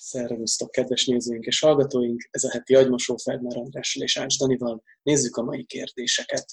Szervusztok, 0.00 0.70
kedves 0.70 1.06
nézőink 1.06 1.44
és 1.44 1.60
hallgatóink! 1.60 2.28
Ez 2.30 2.44
a 2.44 2.50
heti 2.50 2.74
agymosó 2.74 3.16
Feldmár 3.16 3.56
Andrással 3.56 4.02
és 4.02 4.16
Ács 4.18 4.38
Danival. 4.38 4.82
Nézzük 5.02 5.36
a 5.36 5.42
mai 5.42 5.64
kérdéseket. 5.64 6.46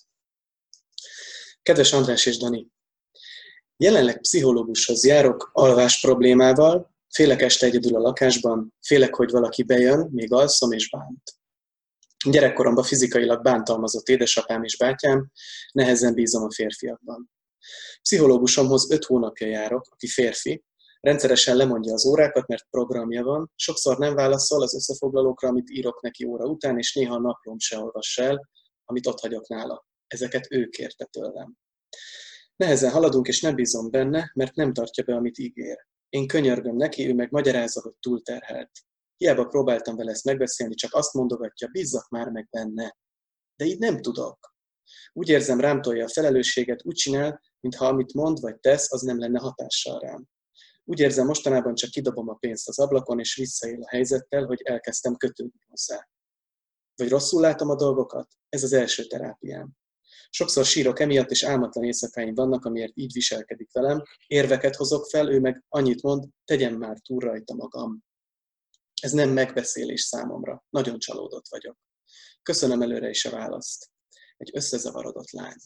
Kedves 1.62 1.94
András 1.94 2.26
és 2.26 2.38
Dani! 2.38 2.68
Jelenleg 3.78 4.20
pszichológushoz 4.20 5.06
járok 5.06 5.50
alvás 5.54 6.00
problémával, 6.00 6.96
félek 7.10 7.42
este 7.42 7.66
egyedül 7.66 7.96
a 7.96 8.00
lakásban, 8.00 8.74
félek, 8.82 9.16
hogy 9.16 9.32
valaki 9.32 9.64
bejön, 9.64 10.10
még 10.12 10.34
alszom 10.34 10.72
és 10.72 10.90
bánt. 10.90 11.24
Gyerekkoromban 12.30 12.84
fizikailag 12.84 13.42
bántalmazott 13.42 14.08
édesapám 14.08 14.64
és 14.64 14.78
bátyám, 14.78 15.32
nehezen 15.72 16.14
bízom 16.14 16.44
a 16.44 16.54
férfiakban. 16.54 17.32
Pszichológusomhoz 18.02 18.92
öt 18.92 19.06
hónapja 19.06 19.48
járok, 19.48 19.88
aki 19.92 20.08
férfi, 20.08 20.64
Rendszeresen 21.06 21.56
lemondja 21.56 21.94
az 21.94 22.06
órákat, 22.06 22.48
mert 22.48 22.68
programja 22.70 23.24
van, 23.24 23.52
sokszor 23.56 23.98
nem 23.98 24.16
válaszol 24.16 24.62
az 24.62 24.76
összefoglalókra, 24.76 25.48
amit 25.48 25.70
írok 25.70 26.02
neki 26.02 26.26
óra 26.26 26.46
után, 26.46 26.78
és 26.78 26.94
néha 26.94 27.16
a 27.16 27.20
naplóm 27.20 27.60
se 27.60 27.80
olvas 27.80 28.18
el, 28.18 28.50
amit 28.86 29.08
ott 29.08 29.20
hagyok 29.20 29.48
nála. 29.48 29.86
Ezeket 30.08 30.48
ő 30.50 30.68
kérte 30.68 31.06
tőlem. 31.06 31.56
Nehezen 32.56 32.92
haladunk, 32.92 33.28
és 33.28 33.42
nem 33.42 33.56
bízom 33.56 33.90
benne, 33.90 34.32
mert 34.34 34.56
nem 34.56 34.74
tartja 34.74 35.04
be, 35.04 35.16
amit 35.16 35.38
ígér. 35.38 35.78
Én 36.10 36.28
könyörgöm 36.28 36.76
neki, 36.76 37.08
ő 37.08 37.14
meg 37.14 37.32
magyarázza, 37.32 37.82
hogy 37.82 37.94
túlterhelt. 38.00 38.72
Hiába 39.18 39.46
próbáltam 39.46 39.96
vele 39.96 40.12
ezt 40.12 40.26
megbeszélni, 40.26 40.76
csak 40.76 40.94
azt 40.94 41.14
mondogatja, 41.14 41.68
bízzak 41.68 42.10
már 42.10 42.30
meg 42.30 42.48
benne. 42.52 42.98
De 43.56 43.66
így 43.66 43.80
nem 43.80 44.02
tudok. 44.02 44.54
Úgy 45.14 45.30
érzem, 45.30 45.60
rám 45.60 45.82
tolja 45.82 46.06
a 46.06 46.10
felelősséget, 46.10 46.86
úgy 46.86 46.96
csinál, 46.96 47.42
mintha 47.60 47.88
amit 47.88 48.14
mond 48.14 48.40
vagy 48.40 48.60
tesz, 48.60 48.92
az 48.92 49.02
nem 49.02 49.20
lenne 49.20 49.40
hatással 49.40 50.00
rám. 50.00 50.28
Úgy 50.84 51.00
érzem, 51.00 51.26
mostanában 51.26 51.76
csak 51.76 51.90
kidobom 51.90 52.30
a 52.30 52.34
pénzt 52.34 52.68
az 52.68 52.80
ablakon, 52.80 53.20
és 53.20 53.36
visszaél 53.36 53.82
a 53.82 53.90
helyzettel, 53.90 54.46
hogy 54.46 54.62
elkezdtem 54.62 55.16
kötődni 55.16 55.66
hozzá. 55.68 56.10
Vagy 56.96 57.10
rosszul 57.10 57.42
látom 57.42 57.70
a 57.70 57.76
dolgokat? 57.76 58.28
Ez 58.50 58.64
az 58.64 58.74
első 58.74 59.06
terápiám. 59.06 59.70
Sokszor 60.30 60.66
sírok 60.66 61.00
emiatt, 61.00 61.30
és 61.30 61.44
álmatlan 61.44 61.84
éjszakáim 61.84 62.34
vannak, 62.34 62.66
amiért 62.66 62.92
így 62.96 63.14
viselkedik 63.14 63.72
velem. 63.72 64.04
Érveket 64.28 64.76
hozok 64.76 65.06
fel, 65.06 65.32
ő 65.32 65.40
meg 65.40 65.64
annyit 65.70 66.02
mond, 66.02 66.26
tegyem 66.46 66.76
már 66.76 67.00
túl 67.00 67.20
rajta 67.20 67.54
magam. 67.54 68.04
Ez 69.02 69.12
nem 69.12 69.30
megbeszélés 69.30 70.02
számomra. 70.02 70.66
Nagyon 70.70 71.00
csalódott 71.00 71.48
vagyok. 71.50 71.78
Köszönöm 72.42 72.82
előre 72.82 73.10
is 73.10 73.26
a 73.26 73.30
választ. 73.30 73.90
Egy 74.38 74.50
összezavarodott 74.54 75.32
lány. 75.32 75.58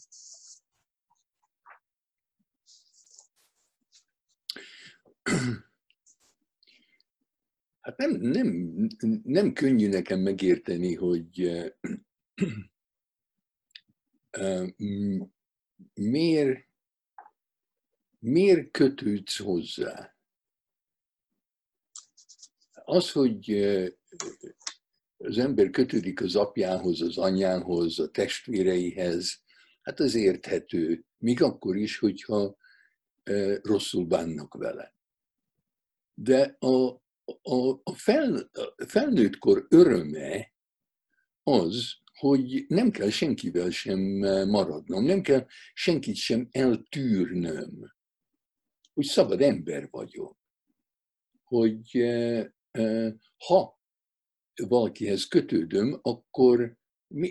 Hát 7.80 7.96
nem, 7.96 8.10
nem, 8.10 8.76
nem 9.22 9.52
könnyű 9.52 9.88
nekem 9.88 10.20
megérteni, 10.20 10.94
hogy 10.94 11.50
miért, 15.94 16.68
miért 18.18 18.70
kötődsz 18.70 19.38
hozzá. 19.38 20.16
Az, 22.72 23.12
hogy 23.12 23.50
az 25.16 25.38
ember 25.38 25.70
kötődik 25.70 26.20
az 26.20 26.36
apjához, 26.36 27.00
az 27.00 27.18
anyjához, 27.18 27.98
a 27.98 28.10
testvéreihez, 28.10 29.42
hát 29.82 30.00
az 30.00 30.14
érthető, 30.14 31.04
még 31.18 31.42
akkor 31.42 31.76
is, 31.76 31.98
hogyha 31.98 32.56
rosszul 33.62 34.06
bánnak 34.06 34.54
vele. 34.54 34.98
De 36.22 36.56
a, 36.58 37.02
a, 37.42 37.80
a, 37.82 37.92
fel, 37.94 38.50
a 38.76 38.84
felnőttkor 38.86 39.66
öröme 39.68 40.52
az, 41.42 41.96
hogy 42.14 42.64
nem 42.68 42.90
kell 42.90 43.10
senkivel 43.10 43.70
sem 43.70 44.00
maradnom, 44.48 45.04
nem 45.04 45.22
kell 45.22 45.46
senkit 45.72 46.14
sem 46.16 46.48
eltűrnöm, 46.50 47.92
hogy 48.94 49.04
szabad 49.04 49.40
ember 49.40 49.88
vagyok. 49.90 50.38
Hogy 51.44 52.04
ha 53.36 53.80
valakihez 54.54 55.24
kötődöm, 55.24 55.98
akkor 56.02 56.78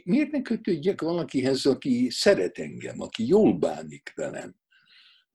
miért 0.03 0.31
ne 0.31 0.41
kötődjek 0.41 1.01
valakihez, 1.01 1.65
aki 1.65 2.09
szeret 2.09 2.57
engem, 2.57 3.01
aki 3.01 3.27
jól 3.27 3.57
bánik 3.57 4.11
velem? 4.15 4.55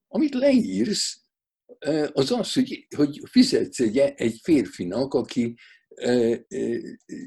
Amit 0.08 0.34
leírsz, 0.34 1.23
az 2.12 2.30
az, 2.30 2.52
hogy, 2.52 2.86
hogy 2.96 3.20
fizetsz 3.30 3.80
egy, 3.80 3.98
egy 3.98 4.40
férfinak, 4.42 5.14
aki 5.14 5.54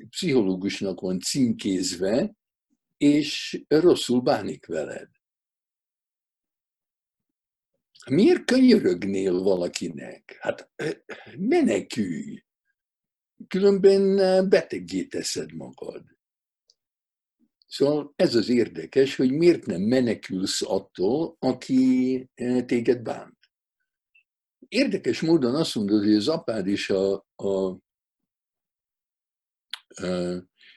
pszichológusnak 0.09 0.99
van 0.99 1.19
címkézve, 1.19 2.35
és 2.97 3.63
rosszul 3.67 4.21
bánik 4.21 4.65
veled. 4.65 5.09
Miért 8.09 8.45
könyörögnél 8.45 9.41
valakinek? 9.41 10.37
Hát 10.39 10.71
menekülj. 11.37 12.43
Különben 13.47 14.15
beteggé 14.49 15.03
teszed 15.03 15.53
magad. 15.53 16.03
Szóval 17.67 18.13
ez 18.15 18.35
az 18.35 18.49
érdekes, 18.49 19.15
hogy 19.15 19.31
miért 19.31 19.65
nem 19.65 19.81
menekülsz 19.81 20.61
attól, 20.61 21.35
aki 21.39 22.29
téged 22.65 23.01
bánt. 23.01 23.36
Érdekes 24.67 25.21
módon 25.21 25.55
azt 25.55 25.75
mondod, 25.75 26.03
hogy 26.03 26.13
az 26.13 26.27
apád 26.27 26.67
és 26.67 26.89
a, 26.89 27.27
a, 27.35 27.45
a 27.45 27.79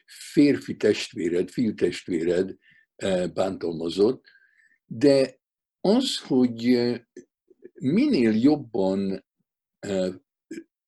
férfi 0.07 0.77
testvéred, 0.77 1.51
fiú 1.51 1.75
testvéred 1.75 2.57
e, 2.97 3.27
bántalmazott, 3.27 4.25
de 4.87 5.41
az, 5.81 6.19
hogy 6.19 6.63
minél 7.73 8.33
jobban 8.35 9.27
e, 9.79 10.09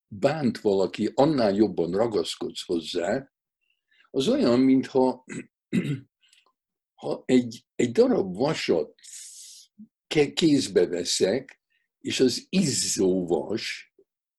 bánt 0.06 0.60
valaki, 0.60 1.10
annál 1.14 1.54
jobban 1.54 1.90
ragaszkodsz 1.90 2.64
hozzá, 2.64 3.32
az 4.10 4.28
olyan, 4.28 4.60
mintha 4.60 5.24
ha 7.00 7.22
egy, 7.24 7.66
egy 7.74 7.92
darab 7.92 8.36
vasat 8.36 8.94
kézbe 10.34 10.86
veszek, 10.86 11.61
és 12.02 12.20
az 12.20 12.46
izzóvas 12.48 13.94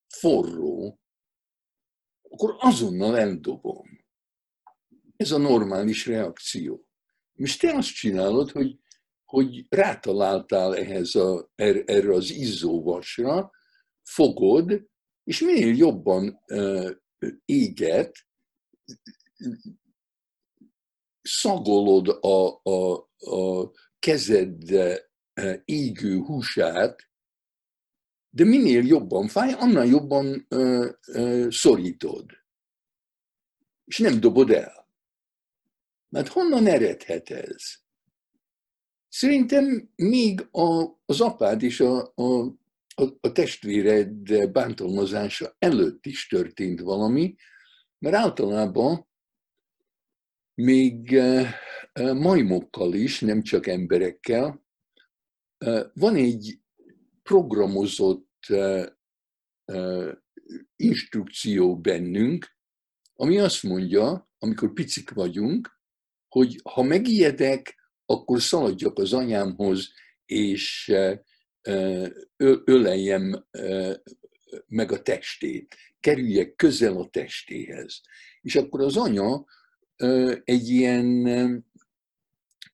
forró, 0.07 0.99
akkor 2.21 2.55
azonnal 2.59 3.17
eldobom. 3.17 4.05
Ez 5.15 5.31
a 5.31 5.37
normális 5.37 6.05
reakció. 6.05 6.87
És 7.33 7.57
te 7.57 7.75
azt 7.75 7.93
csinálod, 7.93 8.51
hogy, 8.51 8.79
hogy 9.25 9.65
rátaláltál 9.69 10.75
ehhez 10.75 11.15
a, 11.15 11.51
er, 11.55 11.83
erre 11.85 12.13
az 12.13 12.29
izzóvasra, 12.29 13.51
fogod, 14.03 14.87
és 15.23 15.39
minél 15.39 15.75
jobban 15.75 16.39
uh, 16.47 16.91
éget, 17.45 18.27
szagolod 21.21 22.07
a, 22.07 22.59
a, 22.63 23.09
a 23.17 23.71
kezed 23.99 24.63
égő 25.65 26.19
húsát, 26.19 27.12
de 28.35 28.43
minél 28.43 28.85
jobban 28.85 29.27
fáj, 29.27 29.53
annál 29.53 29.85
jobban 29.85 30.45
ö, 30.49 30.91
ö, 31.07 31.47
szorítod. 31.49 32.25
És 33.85 33.97
nem 33.97 34.19
dobod 34.19 34.51
el. 34.51 34.89
Mert 36.09 36.27
honnan 36.27 36.67
eredhet 36.67 37.29
ez? 37.29 37.63
Szerintem 39.09 39.91
még 39.95 40.47
a, 40.51 40.83
az 41.05 41.21
apád 41.21 41.63
és 41.63 41.79
a, 41.79 42.11
a, 42.15 42.43
a, 42.95 43.03
a 43.21 43.31
testvéred 43.31 44.51
bántalmazása 44.51 45.55
előtt 45.59 46.05
is 46.05 46.27
történt 46.27 46.79
valami, 46.79 47.35
mert 47.99 48.15
általában 48.15 49.07
még 50.53 51.21
majmokkal 52.13 52.93
is, 52.93 53.19
nem 53.19 53.41
csak 53.41 53.67
emberekkel, 53.67 54.65
van 55.93 56.15
egy 56.15 56.59
programozott 57.23 58.32
instrukció 60.75 61.79
bennünk, 61.79 62.55
ami 63.13 63.37
azt 63.39 63.63
mondja, 63.63 64.29
amikor 64.37 64.73
picik 64.73 65.09
vagyunk, 65.09 65.81
hogy 66.27 66.59
ha 66.63 66.81
megijedek, 66.81 67.75
akkor 68.05 68.41
szaladjak 68.41 68.97
az 68.99 69.13
anyámhoz, 69.13 69.91
és 70.25 70.93
öleljem 72.37 73.47
meg 74.67 74.91
a 74.91 75.01
testét, 75.01 75.75
kerüljek 75.99 76.55
közel 76.55 76.97
a 76.97 77.09
testéhez. 77.09 78.01
És 78.41 78.55
akkor 78.55 78.81
az 78.81 78.97
anya 78.97 79.45
egy 80.43 80.69
ilyen 80.69 81.65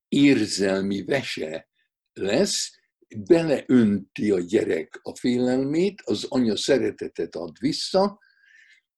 érzelmi 0.07 1.04
vese 1.04 1.69
lesz, 2.13 2.79
beleönti 3.17 4.31
a 4.31 4.39
gyerek 4.39 5.00
a 5.03 5.15
félelmét, 5.15 6.01
az 6.06 6.25
anya 6.29 6.56
szeretetet 6.56 7.35
ad 7.35 7.59
vissza, 7.59 8.19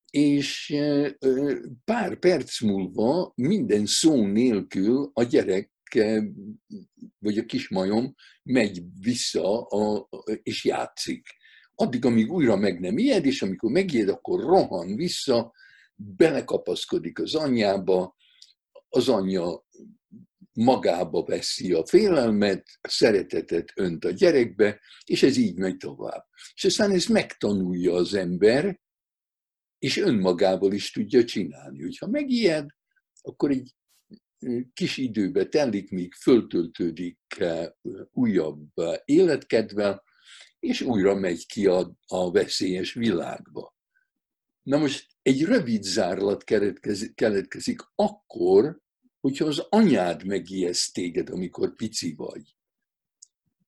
és 0.10 0.78
pár 1.86 2.20
perc 2.20 2.62
múlva 2.62 3.32
minden 3.36 3.86
szó 3.86 4.26
nélkül 4.26 5.12
a 5.14 5.24
gyerek 5.24 5.72
vagy 7.20 7.38
a 7.38 7.46
kismajom 7.46 8.16
megy 8.44 8.82
vissza 9.00 9.62
a, 9.62 10.10
és 10.44 10.66
játszik. 10.66 11.28
Addig, 11.76 12.06
amíg 12.06 12.32
újra 12.32 12.56
meg 12.56 12.80
nem 12.80 12.98
ijed, 12.98 13.26
és 13.26 13.42
amikor 13.42 13.72
megijed, 13.72 14.10
akkor 14.10 14.40
rohan 14.40 14.96
vissza, 14.96 15.54
belekapaszkodik 15.96 17.20
az 17.20 17.36
anyjába, 17.36 18.16
az 18.90 19.10
anyja 19.10 19.66
magába 20.54 21.24
veszi 21.24 21.74
a 21.74 21.86
félelmet, 21.86 22.68
a 22.82 22.90
szeretetet 22.90 23.72
önt 23.76 24.06
a 24.06 24.10
gyerekbe, 24.10 24.80
és 25.06 25.24
ez 25.24 25.38
így 25.38 25.58
megy 25.58 25.78
tovább. 25.78 26.26
És 26.54 26.64
aztán 26.64 26.92
ezt 26.92 27.10
megtanulja 27.10 27.94
az 27.94 28.14
ember, 28.14 28.80
és 29.80 29.98
önmagával 29.98 30.74
is 30.74 30.92
tudja 30.92 31.24
csinálni. 31.24 31.82
Hogyha 31.82 32.08
megijed, 32.08 32.70
akkor 33.22 33.52
egy 33.52 33.76
kis 34.74 34.98
időbe 34.98 35.46
telik, 35.46 35.90
míg 35.90 36.14
föltöltődik 36.14 37.20
újabb 38.12 38.68
életkedvel, 39.06 40.04
és 40.60 40.82
újra 40.82 41.16
megy 41.16 41.46
ki 41.46 41.68
a, 41.68 41.92
a 42.06 42.32
veszélyes 42.32 42.94
világba. 42.94 43.76
Na 44.62 44.78
most 44.78 45.08
egy 45.22 45.44
rövid 45.44 45.84
zárlat 45.84 46.44
keletkezik, 46.44 47.16
keletkezik 47.16 47.82
akkor, 47.96 48.82
hogyha 49.22 49.46
az 49.46 49.60
anyád 49.70 50.26
megijeszt 50.26 50.94
téged, 50.94 51.30
amikor 51.30 51.76
pici 51.76 52.14
vagy. 52.14 52.56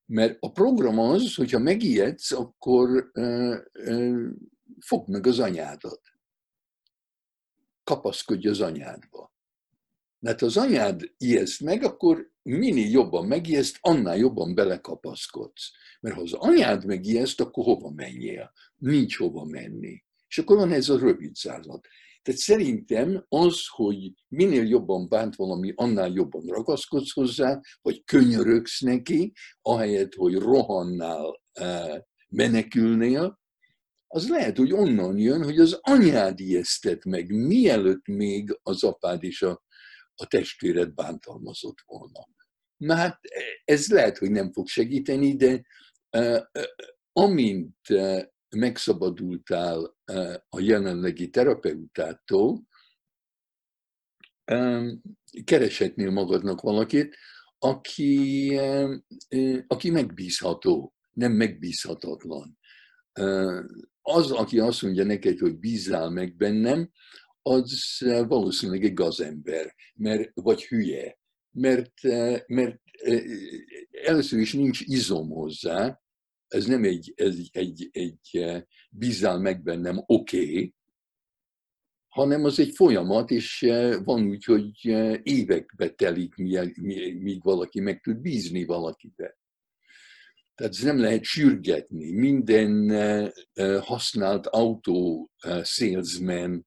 Mert 0.06 0.36
a 0.40 0.52
program 0.52 0.98
az, 0.98 1.34
hogyha 1.34 1.58
megijedsz, 1.58 2.32
akkor 2.32 3.10
uh, 3.14 3.56
uh, 3.72 4.30
fogd 4.80 5.08
meg 5.08 5.26
az 5.26 5.38
anyádat. 5.38 6.00
Kapaszkodj 7.84 8.48
az 8.48 8.60
anyádba. 8.60 9.34
Mert 10.18 10.42
az 10.42 10.56
anyád 10.56 11.14
ijeszt 11.16 11.60
meg, 11.60 11.82
akkor 11.82 12.32
minél 12.42 12.90
jobban 12.90 13.26
megijeszt, 13.26 13.78
annál 13.80 14.16
jobban 14.16 14.54
belekapaszkodsz. 14.54 15.70
Mert 16.00 16.14
ha 16.14 16.22
az 16.22 16.32
anyád 16.32 16.84
megijeszt, 16.84 17.40
akkor 17.40 17.64
hova 17.64 17.90
menjél? 17.90 18.52
Nincs 18.76 19.16
hova 19.16 19.44
menni. 19.44 20.04
És 20.28 20.38
akkor 20.38 20.56
van 20.56 20.72
ez 20.72 20.88
a 20.88 20.98
rövid 20.98 21.34
zárlat. 21.34 21.86
Tehát 22.24 22.40
szerintem 22.40 23.24
az, 23.28 23.60
hogy 23.68 24.12
minél 24.28 24.66
jobban 24.66 25.08
bánt 25.08 25.36
valami, 25.36 25.72
annál 25.76 26.10
jobban 26.10 26.46
ragaszkodsz 26.46 27.12
hozzá, 27.12 27.60
vagy 27.82 28.04
könyörögsz 28.04 28.80
neki, 28.80 29.32
ahelyett, 29.62 30.14
hogy 30.14 30.34
rohannál, 30.34 31.42
eh, 31.52 31.98
menekülnél, 32.28 33.40
az 34.06 34.28
lehet, 34.28 34.56
hogy 34.56 34.72
onnan 34.72 35.18
jön, 35.18 35.44
hogy 35.44 35.58
az 35.58 35.78
anyád 35.80 36.40
ijesztett 36.40 37.04
meg, 37.04 37.30
mielőtt 37.30 38.06
még 38.06 38.58
az 38.62 38.84
apád 38.84 39.22
és 39.22 39.42
a, 39.42 39.62
a 40.14 40.26
testvéred 40.26 40.94
bántalmazott 40.94 41.78
volna. 41.86 42.28
Na 42.76 42.94
hát 42.94 43.20
ez 43.64 43.88
lehet, 43.88 44.18
hogy 44.18 44.30
nem 44.30 44.52
fog 44.52 44.66
segíteni, 44.66 45.36
de 45.36 45.62
uh, 46.16 46.40
amint 47.12 47.76
megszabadultál 48.54 49.96
uh, 50.12 50.34
a 50.48 50.60
jelenlegi 50.60 51.30
terapeutától, 51.30 52.66
kereshetnél 55.44 56.10
magadnak 56.10 56.60
valakit, 56.60 57.16
aki, 57.58 58.58
aki 59.66 59.90
megbízható, 59.90 60.94
nem 61.12 61.32
megbízhatatlan. 61.32 62.58
Az, 64.02 64.30
aki 64.30 64.58
azt 64.58 64.82
mondja 64.82 65.04
neked, 65.04 65.38
hogy 65.38 65.58
bízzál 65.58 66.10
meg 66.10 66.36
bennem, 66.36 66.90
az 67.42 67.98
valószínűleg 68.28 68.84
egy 68.84 68.94
gazember, 68.94 69.74
mert, 69.94 70.30
vagy 70.34 70.64
hülye, 70.64 71.18
mert, 71.50 72.02
mert 72.46 72.80
először 74.04 74.38
is 74.38 74.52
nincs 74.52 74.80
izom 74.80 75.30
hozzá, 75.30 76.02
ez 76.54 76.66
nem 76.66 76.84
egy, 76.84 77.12
ez 77.16 77.36
egy, 77.50 77.88
egy 77.92 78.44
bízzál 78.90 79.38
meg 79.38 79.62
bennem, 79.62 80.02
oké, 80.06 80.40
okay, 80.40 80.74
hanem 82.08 82.44
az 82.44 82.58
egy 82.58 82.74
folyamat, 82.74 83.30
és 83.30 83.66
van 84.04 84.26
úgy, 84.26 84.44
hogy 84.44 84.84
évekbe 85.22 85.88
telik, 85.88 86.34
míg 86.34 87.42
valaki 87.42 87.80
meg 87.80 88.00
tud 88.00 88.16
bízni 88.16 88.64
valakibe. 88.64 89.38
Tehát 90.54 90.72
ez 90.72 90.82
nem 90.82 90.98
lehet 90.98 91.24
sürgetni. 91.24 92.12
Minden 92.12 92.90
használt 93.80 94.46
autó 94.46 95.30
salesman, 95.62 96.66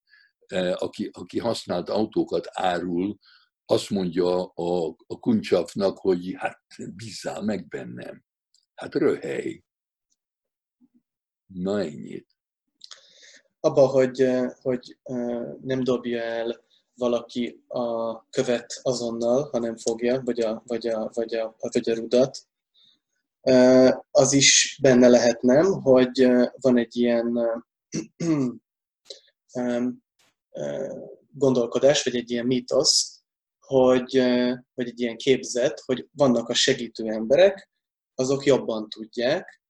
aki, 0.73 1.09
aki 1.11 1.39
használt 1.39 1.89
autókat 1.89 2.47
árul, 2.51 3.17
azt 3.65 3.89
mondja 3.89 4.45
a, 4.45 4.95
a 5.07 5.19
kuncsafnak, 5.19 5.97
hogy 5.97 6.33
hát 6.37 6.61
bízzál 6.95 7.41
meg 7.41 7.67
bennem. 7.67 8.23
Hát 8.75 8.95
röhely. 8.95 9.61
Na 11.47 11.79
ennyit. 11.81 12.27
Abba, 13.59 13.87
hogy, 13.87 14.29
hogy 14.61 14.97
nem 15.61 15.83
dobja 15.83 16.21
el 16.21 16.65
valaki 16.95 17.63
a 17.67 18.29
követ 18.29 18.79
azonnal, 18.81 19.49
hanem 19.51 19.77
fogja, 19.77 20.21
vagy 20.25 20.39
a, 20.39 20.63
vagy 20.65 20.87
a, 20.87 21.11
vagy 21.13 21.35
a, 21.35 21.55
vagy 21.59 21.89
a 21.89 21.93
rudat, 21.93 22.37
az 24.11 24.33
is 24.33 24.79
benne 24.81 25.07
lehet, 25.07 25.41
nem, 25.41 25.65
hogy 25.65 26.27
van 26.61 26.77
egy 26.77 26.95
ilyen 26.95 27.39
gondolkodás, 31.31 32.03
vagy 32.03 32.15
egy 32.15 32.31
ilyen 32.31 32.45
mítosz, 32.45 33.21
hogy, 33.59 34.15
vagy 34.73 34.87
egy 34.87 34.99
ilyen 34.99 35.17
képzet, 35.17 35.79
hogy 35.85 36.07
vannak 36.11 36.49
a 36.49 36.53
segítő 36.53 37.05
emberek, 37.07 37.69
azok 38.15 38.45
jobban 38.45 38.89
tudják, 38.89 39.61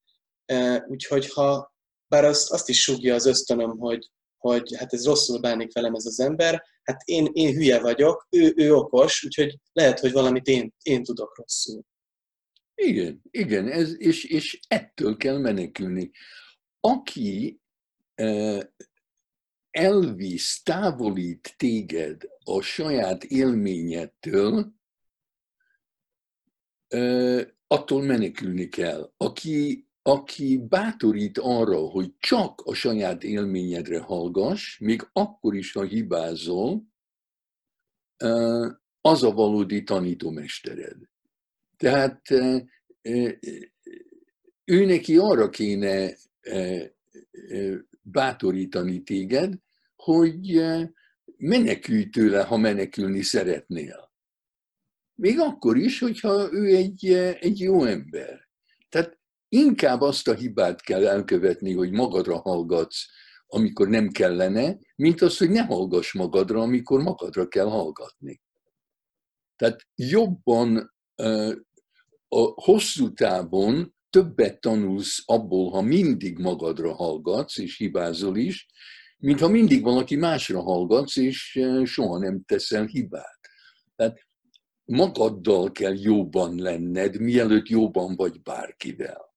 úgyhogy 0.86 1.32
ha, 1.32 1.74
bár 2.08 2.24
azt, 2.24 2.50
azt 2.50 2.68
is 2.68 2.82
súgja 2.82 3.14
az 3.14 3.26
ösztönöm, 3.26 3.78
hogy, 3.78 4.10
hogy 4.36 4.76
hát 4.76 4.92
ez 4.92 5.04
rosszul 5.04 5.40
bánik 5.40 5.72
velem 5.72 5.94
ez 5.94 6.06
az 6.06 6.20
ember, 6.20 6.62
hát 6.82 7.02
én, 7.04 7.28
én 7.32 7.54
hülye 7.54 7.80
vagyok, 7.80 8.26
ő, 8.30 8.52
ő 8.56 8.74
okos, 8.74 9.24
úgyhogy 9.24 9.58
lehet, 9.72 9.98
hogy 9.98 10.12
valamit 10.12 10.46
én, 10.46 10.74
én 10.82 11.02
tudok 11.02 11.36
rosszul. 11.36 11.82
Igen, 12.74 13.20
igen, 13.30 13.68
ez, 13.68 14.00
és, 14.00 14.24
és 14.24 14.60
ettől 14.68 15.16
kell 15.16 15.38
menekülni. 15.38 16.10
Aki 16.80 17.60
elvisz, 19.70 20.62
távolít 20.62 21.54
téged 21.56 22.22
a 22.44 22.60
saját 22.60 23.24
élményettől, 23.24 24.72
attól 27.66 28.02
menekülni 28.02 28.68
kell. 28.68 29.12
Aki, 29.16 29.87
aki 30.08 30.58
bátorít 30.68 31.38
arra, 31.38 31.78
hogy 31.78 32.12
csak 32.18 32.60
a 32.64 32.74
saját 32.74 33.24
élményedre 33.24 34.00
hallgass, 34.00 34.78
még 34.78 35.08
akkor 35.12 35.54
is, 35.54 35.72
ha 35.72 35.82
hibázol, 35.82 36.84
az 39.00 39.22
a 39.22 39.32
valódi 39.32 39.82
tanítómestered. 39.82 40.96
Tehát 41.76 42.30
ő 44.64 44.84
neki 44.84 45.16
arra 45.16 45.48
kéne 45.48 46.16
bátorítani 48.02 49.02
téged, 49.02 49.54
hogy 49.96 50.62
menekülj 51.36 52.08
tőle, 52.08 52.42
ha 52.42 52.56
menekülni 52.56 53.22
szeretnél. 53.22 54.12
Még 55.14 55.38
akkor 55.38 55.76
is, 55.76 55.98
hogyha 55.98 56.52
ő 56.52 56.76
egy, 56.76 57.12
egy 57.40 57.60
jó 57.60 57.84
ember. 57.84 58.47
Inkább 59.48 60.00
azt 60.00 60.28
a 60.28 60.34
hibát 60.34 60.80
kell 60.80 61.06
elkövetni, 61.06 61.72
hogy 61.72 61.90
magadra 61.90 62.38
hallgatsz, 62.38 63.06
amikor 63.46 63.88
nem 63.88 64.08
kellene, 64.08 64.78
mint 64.96 65.20
az, 65.20 65.36
hogy 65.36 65.50
ne 65.50 65.62
hallgass 65.62 66.12
magadra, 66.12 66.60
amikor 66.60 67.02
magadra 67.02 67.48
kell 67.48 67.66
hallgatni. 67.66 68.42
Tehát 69.56 69.86
jobban 69.94 70.94
a 72.28 72.40
hosszú 72.62 73.12
távon 73.12 73.94
többet 74.10 74.60
tanulsz 74.60 75.22
abból, 75.26 75.70
ha 75.70 75.80
mindig 75.80 76.38
magadra 76.38 76.94
hallgatsz, 76.94 77.58
és 77.58 77.76
hibázol 77.76 78.36
is, 78.36 78.66
mint 79.18 79.40
ha 79.40 79.48
mindig 79.48 79.82
valaki 79.82 80.16
másra 80.16 80.62
hallgatsz, 80.62 81.16
és 81.16 81.60
soha 81.84 82.18
nem 82.18 82.42
teszel 82.44 82.84
hibát. 82.84 83.40
Tehát 83.96 84.18
magaddal 84.84 85.72
kell 85.72 85.94
jóban 85.98 86.58
lenned, 86.58 87.20
mielőtt 87.20 87.68
jóban 87.68 88.16
vagy 88.16 88.42
bárkivel. 88.42 89.27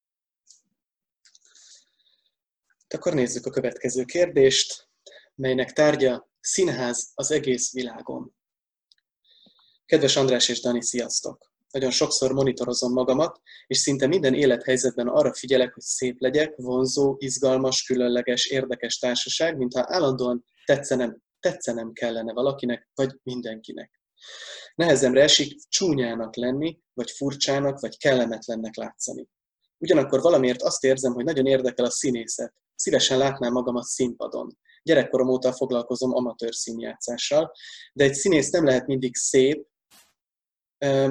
Akkor 2.93 3.13
nézzük 3.13 3.45
a 3.45 3.49
következő 3.49 4.03
kérdést, 4.03 4.89
melynek 5.35 5.71
tárgya 5.71 6.29
Színház 6.39 7.11
az 7.13 7.31
egész 7.31 7.73
világon. 7.73 8.35
Kedves 9.85 10.15
András 10.15 10.49
és 10.49 10.61
Dani, 10.61 10.81
sziasztok! 10.83 11.51
Nagyon 11.71 11.91
sokszor 11.91 12.31
monitorozom 12.31 12.93
magamat, 12.93 13.41
és 13.67 13.77
szinte 13.77 14.07
minden 14.07 14.33
élethelyzetben 14.33 15.07
arra 15.07 15.33
figyelek, 15.33 15.73
hogy 15.73 15.83
szép 15.83 16.21
legyek, 16.21 16.53
vonzó, 16.55 17.15
izgalmas, 17.19 17.83
különleges, 17.83 18.45
érdekes 18.45 18.97
társaság, 18.97 19.57
mintha 19.57 19.85
állandóan 19.87 20.45
Tetszenem, 20.65 21.17
tetszenem 21.39 21.91
kellene 21.91 22.33
valakinek, 22.33 22.89
vagy 22.93 23.19
mindenkinek. 23.23 24.01
Nehezemre 24.75 25.21
esik 25.21 25.59
csúnyának 25.69 26.35
lenni, 26.35 26.79
vagy 26.93 27.11
furcsának, 27.11 27.79
vagy 27.79 27.97
kellemetlennek 27.97 28.75
látszani. 28.75 29.27
Ugyanakkor 29.77 30.21
valamiért 30.21 30.61
azt 30.61 30.83
érzem, 30.83 31.13
hogy 31.13 31.23
nagyon 31.23 31.45
érdekel 31.45 31.85
a 31.85 31.89
színészet. 31.89 32.53
Szívesen 32.81 33.17
látnám 33.17 33.51
magamat 33.51 33.83
színpadon. 33.83 34.57
Gyerekkorom 34.83 35.27
óta 35.27 35.53
foglalkozom 35.53 36.15
amatőr 36.15 36.55
színjátszással, 36.55 37.51
de 37.93 38.03
egy 38.03 38.13
színész 38.13 38.49
nem 38.49 38.65
lehet 38.65 38.87
mindig 38.87 39.15
szép, 39.15 39.67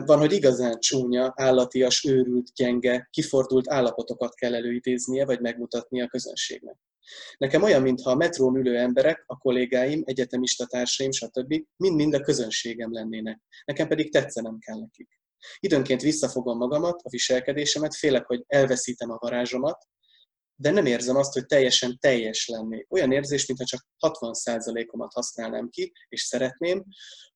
van, 0.04 0.18
hogy 0.18 0.32
igazán 0.32 0.78
csúnya, 0.78 1.32
állatias, 1.36 2.04
őrült, 2.04 2.52
gyenge, 2.54 3.08
kifordult 3.10 3.70
állapotokat 3.70 4.34
kell 4.34 4.54
előidéznie, 4.54 5.24
vagy 5.24 5.40
megmutatnia 5.40 6.04
a 6.04 6.08
közönségnek. 6.08 6.76
Nekem 7.38 7.62
olyan, 7.62 7.82
mintha 7.82 8.10
a 8.10 8.14
metrón 8.14 8.56
ülő 8.56 8.76
emberek, 8.76 9.24
a 9.26 9.36
kollégáim, 9.36 10.02
egyetemista 10.04 10.66
társaim, 10.66 11.10
stb. 11.10 11.54
mind-mind 11.76 12.14
a 12.14 12.20
közönségem 12.20 12.92
lennének. 12.92 13.40
Nekem 13.64 13.88
pedig 13.88 14.12
tetszenem 14.12 14.58
kell 14.58 14.78
nekik. 14.78 15.20
Időnként 15.60 16.02
visszafogom 16.02 16.58
magamat, 16.58 17.00
a 17.02 17.10
viselkedésemet, 17.10 17.94
félek, 17.94 18.26
hogy 18.26 18.44
elveszítem 18.46 19.10
a 19.10 19.18
varázsomat, 19.20 19.88
de 20.60 20.70
nem 20.70 20.86
érzem 20.86 21.16
azt, 21.16 21.32
hogy 21.32 21.46
teljesen 21.46 21.98
teljes 21.98 22.46
lennék. 22.46 22.92
Olyan 22.92 23.12
érzés, 23.12 23.46
mintha 23.46 23.64
csak 23.64 23.86
60%-omat 23.98 25.12
használnám 25.12 25.68
ki, 25.68 25.92
és 26.08 26.22
szeretném, 26.22 26.84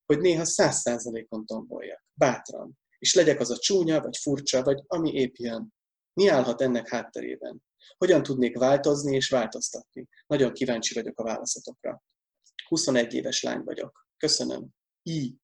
hogy 0.07 0.19
néha 0.19 0.43
100%-on 0.47 1.47
tomboljak. 1.47 2.05
Bátran. 2.15 2.79
És 2.99 3.15
legyek 3.15 3.41
az 3.41 3.51
a 3.51 3.59
csúnya, 3.59 4.01
vagy 4.01 4.17
furcsa, 4.17 4.63
vagy 4.63 4.83
ami 4.87 5.13
épp 5.13 5.35
jön. 5.35 5.75
Mi 6.13 6.29
állhat 6.29 6.61
ennek 6.61 6.89
hátterében? 6.89 7.63
Hogyan 7.97 8.23
tudnék 8.23 8.59
változni 8.59 9.15
és 9.15 9.29
változtatni? 9.29 10.09
Nagyon 10.27 10.53
kíváncsi 10.53 10.95
vagyok 10.95 11.19
a 11.19 11.25
válaszatokra. 11.25 12.03
21 12.69 13.15
éves 13.15 13.43
lány 13.43 13.63
vagyok. 13.65 14.09
Köszönöm. 14.17 14.69
I. 15.03 15.37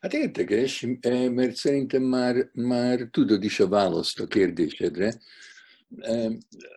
Hát 0.00 0.12
érdekes, 0.12 0.86
mert 1.08 1.54
szerintem 1.54 2.02
már, 2.02 2.50
már 2.52 3.08
tudod 3.10 3.44
is 3.44 3.60
a 3.60 3.68
választ 3.68 4.20
a 4.20 4.26
kérdésedre. 4.26 5.20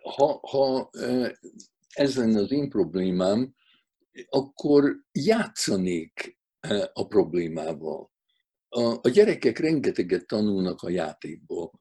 Ha, 0.02 0.40
ha 0.42 0.90
ez 1.88 2.16
lenne 2.16 2.40
az 2.40 2.50
én 2.50 2.68
problémám, 2.68 3.54
akkor 4.28 5.04
játszanék 5.12 6.38
a 6.92 7.06
problémával. 7.06 8.10
A, 8.68 8.80
a 8.80 9.08
gyerekek 9.08 9.58
rengeteget 9.58 10.26
tanulnak 10.26 10.82
a 10.82 10.90
játékból. 10.90 11.80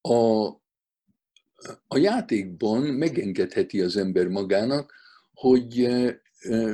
A, 0.00 0.46
a 1.86 1.96
játékban 1.96 2.82
megengedheti 2.82 3.80
az 3.80 3.96
ember 3.96 4.28
magának, 4.28 5.00
hogy 5.34 5.88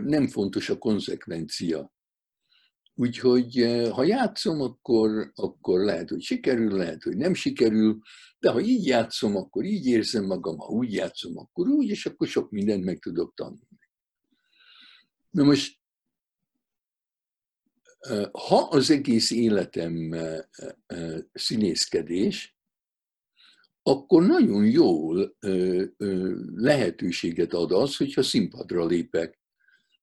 nem 0.04 0.28
fontos 0.28 0.68
a 0.68 0.78
konzekvencia. 0.78 1.92
Úgyhogy 2.94 3.54
ha 3.92 4.04
játszom, 4.04 4.60
akkor, 4.60 5.32
akkor 5.34 5.80
lehet, 5.80 6.08
hogy 6.08 6.22
sikerül, 6.22 6.76
lehet, 6.76 7.02
hogy 7.02 7.16
nem 7.16 7.34
sikerül, 7.34 7.98
de 8.38 8.50
ha 8.50 8.60
így 8.60 8.86
játszom, 8.86 9.36
akkor 9.36 9.64
így 9.64 9.86
érzem 9.86 10.24
magam, 10.24 10.58
ha 10.58 10.68
úgy 10.68 10.92
játszom, 10.92 11.38
akkor 11.38 11.68
úgy, 11.68 11.88
és 11.88 12.06
akkor 12.06 12.28
sok 12.28 12.50
mindent 12.50 12.84
meg 12.84 12.98
tudok 12.98 13.34
tanulni. 13.34 13.90
Na 15.30 15.44
most, 15.44 15.78
ha 18.32 18.56
az 18.56 18.90
egész 18.90 19.30
életem 19.30 20.14
színészkedés, 21.32 22.57
akkor 23.88 24.26
nagyon 24.26 24.64
jól 24.64 25.36
lehetőséget 26.54 27.52
ad 27.52 27.72
az, 27.72 27.96
hogyha 27.96 28.22
színpadra 28.22 28.86
lépek, 28.86 29.40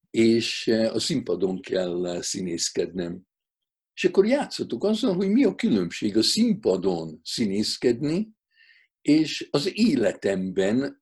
és 0.10 0.68
a 0.68 1.00
színpadon 1.00 1.62
kell 1.62 2.22
színészkednem. 2.22 3.22
És 3.94 4.04
akkor 4.06 4.26
játszatok 4.26 4.84
azzal, 4.84 5.14
hogy 5.14 5.30
mi 5.30 5.44
a 5.44 5.56
különbség 5.56 6.18
a 6.18 6.22
színpadon 6.22 7.20
színészkedni, 7.24 8.34
és 9.02 9.48
az 9.52 9.78
életemben, 9.78 11.00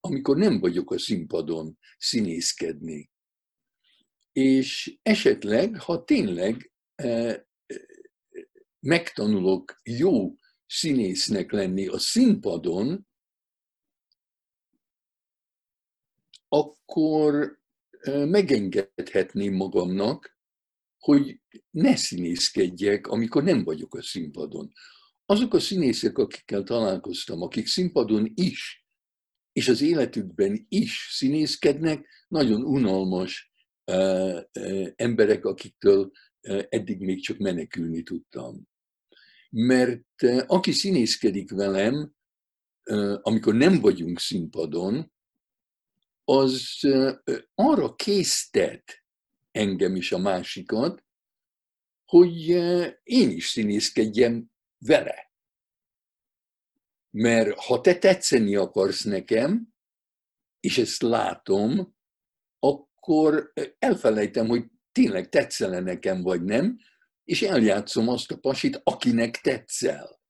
amikor 0.00 0.36
nem 0.36 0.60
vagyok 0.60 0.90
a 0.90 0.98
színpadon 0.98 1.78
színészkedni. 1.98 3.10
És 4.32 4.98
esetleg, 5.02 5.80
ha 5.80 6.04
tényleg 6.04 6.72
megtanulok 8.80 9.80
jó 9.82 10.34
színésznek 10.66 11.52
lenni 11.52 11.86
a 11.86 11.98
színpadon, 11.98 13.06
akkor 16.48 17.60
megengedhetném 18.06 19.54
magamnak, 19.54 20.38
hogy 20.98 21.40
ne 21.70 21.96
színészkedjek, 21.96 23.06
amikor 23.06 23.42
nem 23.42 23.64
vagyok 23.64 23.94
a 23.94 24.02
színpadon. 24.02 24.72
Azok 25.26 25.54
a 25.54 25.60
színészek, 25.60 26.18
akikkel 26.18 26.62
találkoztam, 26.62 27.42
akik 27.42 27.66
színpadon 27.66 28.32
is, 28.34 28.86
és 29.52 29.68
az 29.68 29.80
életükben 29.80 30.66
is 30.68 31.08
színészkednek, 31.10 32.26
nagyon 32.28 32.62
unalmas 32.62 33.52
emberek, 34.94 35.44
akiktől 35.44 36.10
eddig 36.68 37.00
még 37.00 37.22
csak 37.22 37.38
menekülni 37.38 38.02
tudtam. 38.02 38.68
Mert 39.56 40.22
aki 40.46 40.72
színészkedik 40.72 41.50
velem, 41.50 42.14
amikor 43.22 43.54
nem 43.54 43.80
vagyunk 43.80 44.18
színpadon, 44.18 45.12
az 46.24 46.80
arra 47.54 47.94
késztet 47.94 49.04
engem 49.50 49.96
is 49.96 50.12
a 50.12 50.18
másikat, 50.18 51.04
hogy 52.04 52.48
én 53.02 53.30
is 53.30 53.48
színészkedjem 53.48 54.50
vele. 54.78 55.32
Mert 57.10 57.58
ha 57.58 57.80
te 57.80 57.98
tetszeni 57.98 58.56
akarsz 58.56 59.02
nekem, 59.02 59.74
és 60.60 60.78
ezt 60.78 61.02
látom, 61.02 61.94
akkor 62.58 63.52
elfelejtem, 63.78 64.46
hogy 64.46 64.64
tényleg 64.92 65.28
tetszele 65.28 65.80
nekem, 65.80 66.22
vagy 66.22 66.42
nem, 66.42 66.78
és 67.24 67.42
eljátszom 67.42 68.08
azt 68.08 68.30
a 68.30 68.36
pasit, 68.36 68.80
akinek 68.84 69.36
tetszel. 69.36 70.20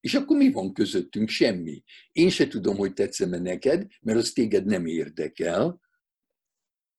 És 0.00 0.14
akkor 0.14 0.36
mi 0.36 0.50
van 0.50 0.72
közöttünk? 0.72 1.28
Semmi. 1.28 1.82
Én 2.12 2.30
se 2.30 2.48
tudom, 2.48 2.76
hogy 2.76 2.92
tetszem-e 2.92 3.38
neked, 3.38 3.86
mert 4.00 4.18
az 4.18 4.30
téged 4.30 4.64
nem 4.64 4.86
érdekel. 4.86 5.80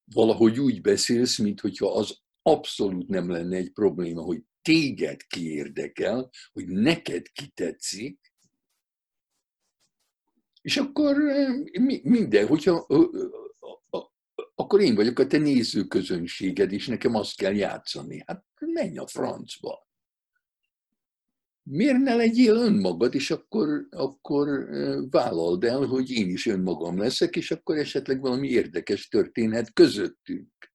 Valahogy 0.04 0.60
úgy 0.60 0.82
beszélsz, 0.82 1.38
mintha 1.38 1.94
az 1.94 2.18
abszolút 2.42 3.08
nem 3.08 3.30
lenne 3.30 3.56
egy 3.56 3.72
probléma, 3.72 4.22
hogy 4.22 4.44
téged 4.62 5.28
ki 5.28 5.52
érdekel, 5.52 6.30
hogy 6.52 6.68
neked 6.68 7.32
ki 7.32 7.48
tetszik, 7.48 8.26
és 10.62 10.78
akkor 10.78 11.16
minden, 12.04 12.48
hogyha 12.48 12.88
akkor 14.56 14.82
én 14.82 14.96
vagyok 14.96 15.20
a 15.20 15.28
te 15.28 15.38
nézőközönséged, 15.38 16.72
és 16.72 16.88
nekem 16.88 17.16
azt 17.16 17.36
kell 17.36 17.56
játszani. 17.56 18.24
Hát 18.26 18.46
menj 18.60 18.98
a 18.98 19.08
francba 19.08 19.86
miért 21.70 22.00
ne 22.00 22.16
legyél 22.16 22.56
önmagad, 22.56 23.16
és 23.16 23.32
akkor, 23.32 23.88
akkor 23.90 24.70
vállald 25.10 25.64
el, 25.64 25.86
hogy 25.86 26.12
én 26.12 26.30
is 26.30 26.46
önmagam 26.46 26.98
leszek, 26.98 27.36
és 27.36 27.52
akkor 27.52 27.78
esetleg 27.78 28.22
valami 28.22 28.48
érdekes 28.48 29.08
történhet 29.08 29.74
közöttünk. 29.74 30.74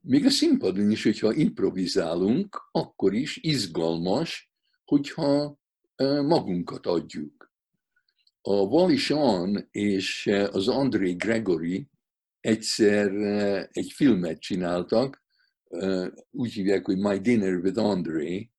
Még 0.00 0.24
a 0.24 0.30
színpadon 0.30 0.90
is, 0.90 1.02
hogyha 1.02 1.32
improvizálunk, 1.32 2.68
akkor 2.72 3.14
is 3.14 3.36
izgalmas, 3.36 4.50
hogyha 4.84 5.58
magunkat 6.26 6.86
adjuk. 6.86 7.52
A 8.46 8.52
Wally 8.52 8.96
Shawn 8.96 9.68
és 9.70 10.26
az 10.50 10.68
André 10.68 11.12
Gregory 11.12 11.88
egyszer 12.40 13.12
egy 13.72 13.92
filmet 13.92 14.40
csináltak, 14.40 15.24
úgy 16.30 16.52
hívják, 16.52 16.84
hogy 16.84 16.98
My 16.98 17.18
Dinner 17.18 17.54
with 17.54 17.78
André, 17.78 18.50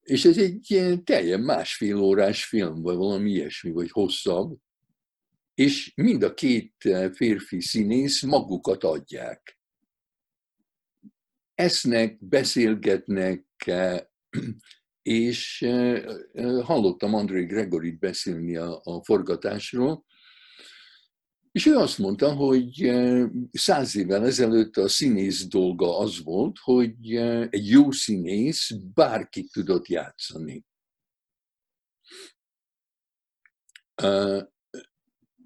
és 0.00 0.24
ez 0.24 0.38
egy 0.38 0.70
ilyen 0.70 1.04
teljen 1.04 1.40
másfél 1.40 1.96
órás 1.96 2.44
film, 2.44 2.82
vagy 2.82 2.96
valami 2.96 3.30
ilyesmi, 3.30 3.70
vagy 3.70 3.90
hosszabb. 3.90 4.58
És 5.54 5.92
mind 5.94 6.22
a 6.22 6.34
két 6.34 6.74
eh, 6.78 7.12
férfi 7.12 7.60
színész 7.60 8.22
magukat 8.22 8.84
adják. 8.84 9.58
Esznek, 11.54 12.24
beszélgetnek, 12.24 13.44
eh, 13.56 14.00
és 15.02 15.66
hallottam 16.62 17.14
André 17.14 17.44
Gregorit 17.44 17.98
beszélni 17.98 18.56
a, 18.56 18.80
a 18.84 19.04
forgatásról, 19.04 20.04
És 21.52 21.66
ő 21.66 21.76
azt 21.76 21.98
mondta, 21.98 22.34
hogy 22.34 22.90
száz 23.52 23.96
évvel 23.96 24.24
ezelőtt 24.24 24.76
a 24.76 24.88
színész 24.88 25.46
dolga 25.46 25.98
az 25.98 26.22
volt, 26.22 26.58
hogy 26.58 27.14
egy 27.50 27.68
jó 27.68 27.90
színész 27.90 28.70
bárkit 28.94 29.52
tudott 29.52 29.86
játszani. 29.86 30.64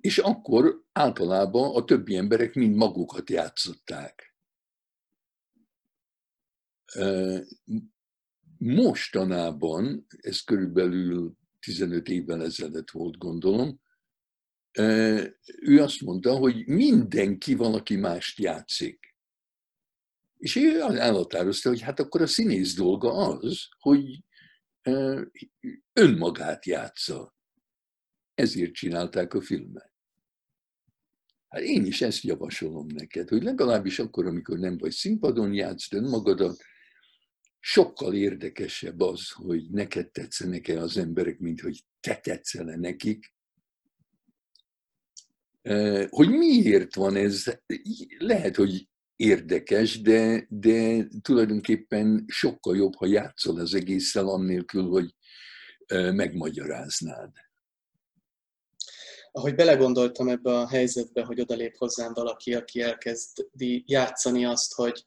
És 0.01 0.19
akkor 0.19 0.85
általában 0.93 1.75
a 1.77 1.85
többi 1.85 2.17
emberek 2.17 2.55
mind 2.55 2.75
magukat 2.75 3.31
játszották. 3.31 4.37
Mostanában, 8.65 10.07
ez 10.21 10.41
körülbelül 10.41 11.37
15 11.61 12.09
évvel 12.09 12.43
ezelőtt 12.43 12.91
volt, 12.91 13.19
gondolom, 13.19 13.81
ő 15.61 15.83
azt 15.83 16.01
mondta, 16.01 16.37
hogy 16.37 16.67
mindenki 16.67 17.55
valaki 17.55 17.97
mást 17.97 18.39
játszik. 18.39 19.17
És 20.39 20.57
ő 20.57 20.81
elhatározta, 20.81 21.69
hogy 21.69 21.81
hát 21.81 22.01
akkor 22.01 22.23
a 22.23 22.27
színész 22.27 22.75
dolga 22.75 23.13
az, 23.13 23.69
hogy 23.79 24.23
önmagát 25.93 26.67
játsza. 26.67 27.37
Ezért 28.35 28.73
csinálták 28.73 29.35
a 29.35 29.41
filmet. 29.41 29.93
Hát 31.49 31.63
én 31.63 31.85
is 31.85 32.03
ezt 32.03 32.23
javasolom 32.23 32.87
neked, 32.87 33.29
hogy 33.29 33.43
legalábbis 33.43 33.99
akkor, 33.99 34.27
amikor 34.27 34.59
nem 34.59 34.79
vagy 34.79 34.93
színpadon 34.93 35.53
játsz 35.53 35.93
önmagadat, 35.93 36.57
sokkal 37.67 38.15
érdekesebb 38.15 39.01
az, 39.01 39.31
hogy 39.31 39.71
neked 39.71 40.11
tetszenek-e 40.11 40.81
az 40.81 40.97
emberek, 40.97 41.39
mint 41.39 41.61
hogy 41.61 41.85
te 42.01 42.17
tetszene 42.17 42.77
nekik. 42.77 43.35
Hogy 46.09 46.29
miért 46.29 46.95
van 46.95 47.17
ez, 47.17 47.45
lehet, 48.19 48.57
hogy 48.57 48.89
érdekes, 49.17 50.01
de, 50.01 50.47
de 50.49 51.07
tulajdonképpen 51.23 52.25
sokkal 52.29 52.77
jobb, 52.77 52.95
ha 52.95 53.07
játszol 53.07 53.59
az 53.59 53.75
egésszel, 53.75 54.29
annélkül, 54.29 54.89
hogy 54.89 55.15
megmagyaráznád 56.13 57.31
ahogy 59.37 59.55
belegondoltam 59.55 60.29
ebbe 60.29 60.59
a 60.59 60.69
helyzetbe, 60.69 61.25
hogy 61.25 61.41
odalép 61.41 61.77
hozzám 61.77 62.13
valaki, 62.13 62.55
aki 62.55 62.81
elkezdi 62.81 63.85
játszani 63.87 64.45
azt, 64.45 64.75
hogy 64.75 65.05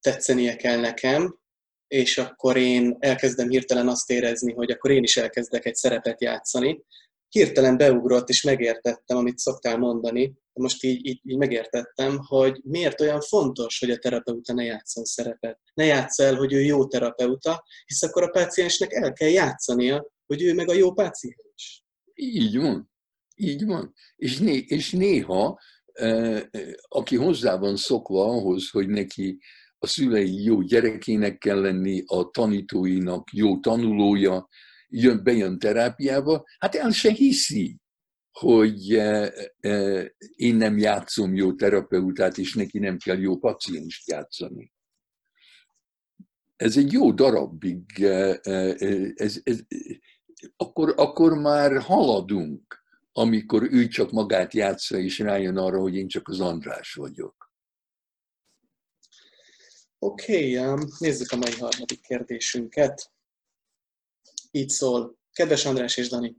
tetszenie 0.00 0.56
kell 0.56 0.80
nekem, 0.80 1.38
és 1.86 2.18
akkor 2.18 2.56
én 2.56 2.96
elkezdem 2.98 3.48
hirtelen 3.48 3.88
azt 3.88 4.10
érezni, 4.10 4.52
hogy 4.52 4.70
akkor 4.70 4.90
én 4.90 5.02
is 5.02 5.16
elkezdek 5.16 5.64
egy 5.64 5.74
szerepet 5.74 6.20
játszani. 6.20 6.84
Hirtelen 7.28 7.76
beugrott, 7.76 8.28
és 8.28 8.42
megértettem, 8.42 9.16
amit 9.16 9.38
szoktál 9.38 9.78
mondani, 9.78 10.34
most 10.52 10.84
így, 10.84 11.06
így, 11.06 11.20
így 11.24 11.36
megértettem, 11.36 12.18
hogy 12.18 12.60
miért 12.64 13.00
olyan 13.00 13.20
fontos, 13.20 13.78
hogy 13.78 13.90
a 13.90 13.98
terapeuta 13.98 14.52
ne 14.52 14.64
játszon 14.64 15.04
szerepet. 15.04 15.60
Ne 15.74 15.84
játsz 15.84 16.18
el, 16.18 16.34
hogy 16.34 16.52
ő 16.52 16.60
jó 16.60 16.86
terapeuta, 16.86 17.64
hisz 17.84 18.02
akkor 18.02 18.22
a 18.22 18.30
páciensnek 18.30 18.92
el 18.92 19.12
kell 19.12 19.28
játszania, 19.28 20.06
hogy 20.26 20.42
ő 20.42 20.54
meg 20.54 20.68
a 20.68 20.74
jó 20.74 20.92
páciens. 20.92 21.84
Így 22.14 22.58
van. 22.58 22.90
Így 23.36 23.64
van. 23.64 23.94
És, 24.16 24.38
né, 24.38 24.64
és 24.66 24.90
néha, 24.90 25.60
aki 26.88 27.16
hozzá 27.16 27.56
van 27.56 27.76
szokva 27.76 28.24
ahhoz, 28.24 28.70
hogy 28.70 28.88
neki 28.88 29.38
a 29.78 29.86
szülei 29.86 30.42
jó 30.42 30.60
gyerekének 30.60 31.38
kell 31.38 31.60
lenni, 31.60 32.02
a 32.06 32.30
tanítóinak 32.30 33.32
jó 33.32 33.58
tanulója, 33.58 34.48
jön, 34.88 35.22
bejön 35.22 35.58
terápiába, 35.58 36.44
hát 36.58 36.74
el 36.74 36.90
se 36.90 37.10
hiszi, 37.10 37.80
hogy 38.38 38.88
én 40.34 40.56
nem 40.56 40.78
játszom 40.78 41.34
jó 41.34 41.54
terapeutát, 41.54 42.38
és 42.38 42.54
neki 42.54 42.78
nem 42.78 42.96
kell 42.96 43.18
jó 43.18 43.38
pacienst 43.38 44.08
játszani. 44.08 44.72
Ez 46.56 46.76
egy 46.76 46.92
jó 46.92 47.12
darabig, 47.12 48.02
ez, 49.14 49.40
ez, 49.42 49.60
akkor, 50.56 50.94
akkor 50.96 51.38
már 51.38 51.80
haladunk, 51.80 52.81
amikor 53.12 53.62
ő 53.62 53.88
csak 53.88 54.10
magát 54.10 54.54
játsza, 54.54 54.96
és 54.96 55.18
rájön 55.18 55.56
arra, 55.56 55.80
hogy 55.80 55.96
én 55.96 56.08
csak 56.08 56.28
az 56.28 56.40
András 56.40 56.94
vagyok. 56.94 57.50
Oké, 59.98 60.58
okay, 60.58 60.72
um, 60.72 60.80
nézzük 60.98 61.30
a 61.30 61.36
mai 61.36 61.52
harmadik 61.52 62.00
kérdésünket. 62.00 63.10
Így 64.50 64.68
szól. 64.68 65.18
Kedves 65.32 65.64
András 65.64 65.96
és 65.96 66.08
Dani, 66.08 66.36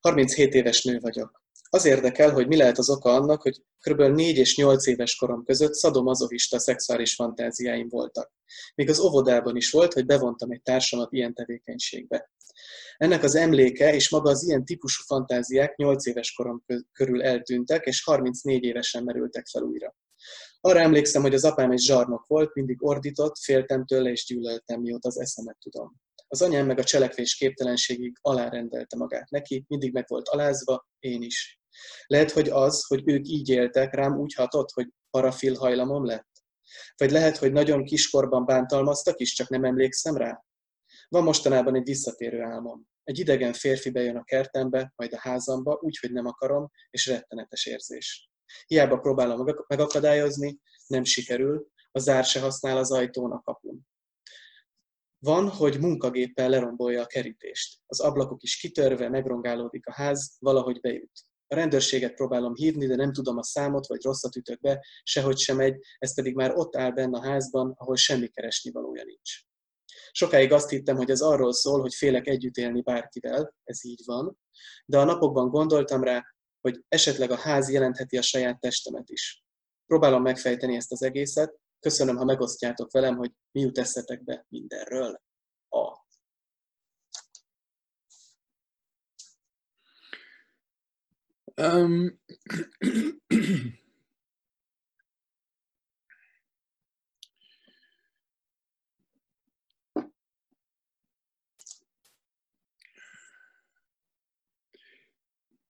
37 0.00 0.54
éves 0.54 0.82
nő 0.82 0.98
vagyok. 0.98 1.42
Az 1.70 1.84
érdekel, 1.84 2.30
hogy 2.30 2.46
mi 2.46 2.56
lehet 2.56 2.78
az 2.78 2.90
oka 2.90 3.14
annak, 3.14 3.42
hogy 3.42 3.62
kb. 3.80 4.00
4 4.00 4.36
és 4.36 4.56
8 4.56 4.86
éves 4.86 5.16
korom 5.16 5.44
között 5.44 5.74
szadomazovista 5.74 6.58
szexuális 6.58 7.14
fantáziáim 7.14 7.88
voltak. 7.88 8.32
Még 8.74 8.88
az 8.88 8.98
óvodában 8.98 9.56
is 9.56 9.70
volt, 9.70 9.92
hogy 9.92 10.06
bevontam 10.06 10.50
egy 10.50 10.62
társamat 10.62 11.12
ilyen 11.12 11.34
tevékenységbe. 11.34 12.30
Ennek 13.00 13.22
az 13.22 13.34
emléke 13.34 13.94
és 13.94 14.10
maga 14.10 14.30
az 14.30 14.46
ilyen 14.46 14.64
típusú 14.64 15.02
fantáziák 15.06 15.76
8 15.76 16.06
éves 16.06 16.32
korom 16.32 16.64
körül 16.92 17.22
eltűntek, 17.22 17.86
és 17.86 18.04
34 18.04 18.64
évesen 18.64 19.04
merültek 19.04 19.46
fel 19.46 19.62
újra. 19.62 19.96
Arra 20.60 20.80
emlékszem, 20.80 21.22
hogy 21.22 21.34
az 21.34 21.44
apám 21.44 21.70
egy 21.70 21.78
zsarnok 21.78 22.26
volt, 22.26 22.54
mindig 22.54 22.84
ordított, 22.84 23.38
féltem 23.38 23.86
tőle 23.86 24.10
és 24.10 24.26
gyűlöltem, 24.26 24.80
mióta 24.80 25.08
az 25.08 25.20
eszemet 25.20 25.56
tudom. 25.58 26.00
Az 26.28 26.42
anyám 26.42 26.66
meg 26.66 26.78
a 26.78 26.84
cselekvés 26.84 27.34
képtelenségig 27.34 28.18
alárendelte 28.20 28.96
magát 28.96 29.30
neki, 29.30 29.64
mindig 29.68 29.92
meg 29.92 30.04
volt 30.08 30.28
alázva, 30.28 30.88
én 30.98 31.22
is. 31.22 31.60
Lehet, 32.06 32.30
hogy 32.30 32.48
az, 32.48 32.86
hogy 32.86 33.02
ők 33.04 33.28
így 33.28 33.48
éltek, 33.48 33.94
rám 33.94 34.18
úgy 34.18 34.34
hatott, 34.34 34.70
hogy 34.70 34.88
parafil 35.10 35.54
hajlamom 35.54 36.04
lett? 36.04 36.28
Vagy 36.96 37.10
lehet, 37.10 37.36
hogy 37.36 37.52
nagyon 37.52 37.84
kiskorban 37.84 38.44
bántalmaztak 38.44 39.20
is, 39.20 39.32
csak 39.32 39.48
nem 39.48 39.64
emlékszem 39.64 40.16
rá? 40.16 40.44
Van 41.10 41.22
mostanában 41.22 41.74
egy 41.74 41.84
visszatérő 41.84 42.42
álmom. 42.42 42.86
Egy 43.04 43.18
idegen 43.18 43.52
férfi 43.52 43.90
bejön 43.90 44.16
a 44.16 44.24
kertembe, 44.24 44.92
majd 44.96 45.12
a 45.12 45.18
házamba, 45.20 45.78
úgy, 45.82 45.98
hogy 45.98 46.12
nem 46.12 46.26
akarom, 46.26 46.70
és 46.90 47.06
rettenetes 47.06 47.66
érzés. 47.66 48.30
Hiába 48.66 48.98
próbálom 48.98 49.46
megakadályozni, 49.68 50.60
nem 50.86 51.04
sikerül, 51.04 51.68
a 51.90 51.98
zár 51.98 52.24
se 52.24 52.40
használ 52.40 52.76
az 52.76 52.92
ajtón 52.92 53.32
a 53.32 53.40
kapun. 53.40 53.86
Van, 55.18 55.48
hogy 55.48 55.80
munkagéppel 55.80 56.48
lerombolja 56.48 57.02
a 57.02 57.06
kerítést. 57.06 57.80
Az 57.86 58.00
ablakok 58.00 58.42
is 58.42 58.56
kitörve, 58.56 59.08
megrongálódik 59.08 59.86
a 59.86 59.92
ház, 59.92 60.36
valahogy 60.38 60.80
bejut. 60.80 61.12
A 61.46 61.54
rendőrséget 61.54 62.14
próbálom 62.14 62.54
hívni, 62.54 62.86
de 62.86 62.96
nem 62.96 63.12
tudom 63.12 63.38
a 63.38 63.42
számot, 63.42 63.86
vagy 63.86 64.02
rosszat 64.02 64.36
ütök 64.36 64.60
be, 64.60 64.84
sehogy 65.02 65.38
sem 65.38 65.56
megy, 65.56 65.78
ez 65.98 66.14
pedig 66.14 66.34
már 66.34 66.54
ott 66.54 66.76
áll 66.76 66.90
benne 66.90 67.18
a 67.18 67.22
házban, 67.22 67.74
ahol 67.76 67.96
semmi 67.96 68.28
keresni 68.28 68.70
valója 68.70 69.04
nincs. 69.04 69.49
Sokáig 70.12 70.52
azt 70.52 70.68
hittem, 70.68 70.96
hogy 70.96 71.10
ez 71.10 71.20
arról 71.20 71.52
szól, 71.52 71.80
hogy 71.80 71.94
félek 71.94 72.26
együtt 72.26 72.56
élni 72.56 72.80
bárkivel, 72.82 73.54
ez 73.64 73.84
így 73.84 74.02
van, 74.04 74.38
de 74.84 74.98
a 74.98 75.04
napokban 75.04 75.48
gondoltam 75.48 76.02
rá, 76.02 76.24
hogy 76.60 76.84
esetleg 76.88 77.30
a 77.30 77.36
ház 77.36 77.70
jelentheti 77.70 78.16
a 78.16 78.22
saját 78.22 78.60
testemet 78.60 79.08
is. 79.08 79.44
Próbálom 79.86 80.22
megfejteni 80.22 80.76
ezt 80.76 80.92
az 80.92 81.02
egészet, 81.02 81.58
köszönöm, 81.80 82.16
ha 82.16 82.24
megosztjátok 82.24 82.92
velem, 82.92 83.16
hogy 83.16 83.32
mi 83.52 83.60
jut 83.60 83.78
eszetekbe 83.78 84.46
mindenről. 84.48 85.20
A. 85.68 85.98
Um, 91.62 92.20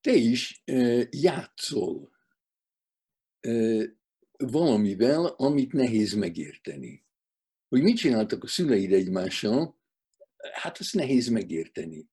te 0.01 0.13
is 0.13 0.63
játszol 1.11 2.11
valamivel, 4.37 5.25
amit 5.27 5.73
nehéz 5.73 6.13
megérteni. 6.13 7.05
Hogy 7.69 7.83
mit 7.83 7.97
csináltak 7.97 8.45
a 8.45 8.47
szüleid 8.47 8.93
egymással, 8.93 9.79
hát 10.53 10.79
azt 10.79 10.95
nehéz 10.95 11.29
megérteni. 11.29 12.09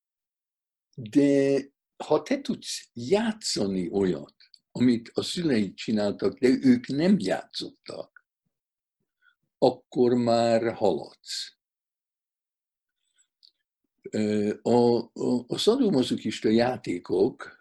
De 0.96 1.60
ha 2.04 2.22
te 2.22 2.42
tudsz 2.42 2.90
játszani 2.94 3.90
olyat, 3.92 4.36
amit 4.72 5.10
a 5.14 5.22
szüleid 5.22 5.74
csináltak, 5.74 6.38
de 6.38 6.48
ők 6.48 6.88
nem 6.88 7.16
játszottak, 7.20 8.26
akkor 9.58 10.14
már 10.14 10.74
haladsz. 10.74 11.56
A, 14.62 14.98
a, 14.98 15.46
a 15.48 15.58
szadomazokista 15.58 16.50
játékok 16.50 17.57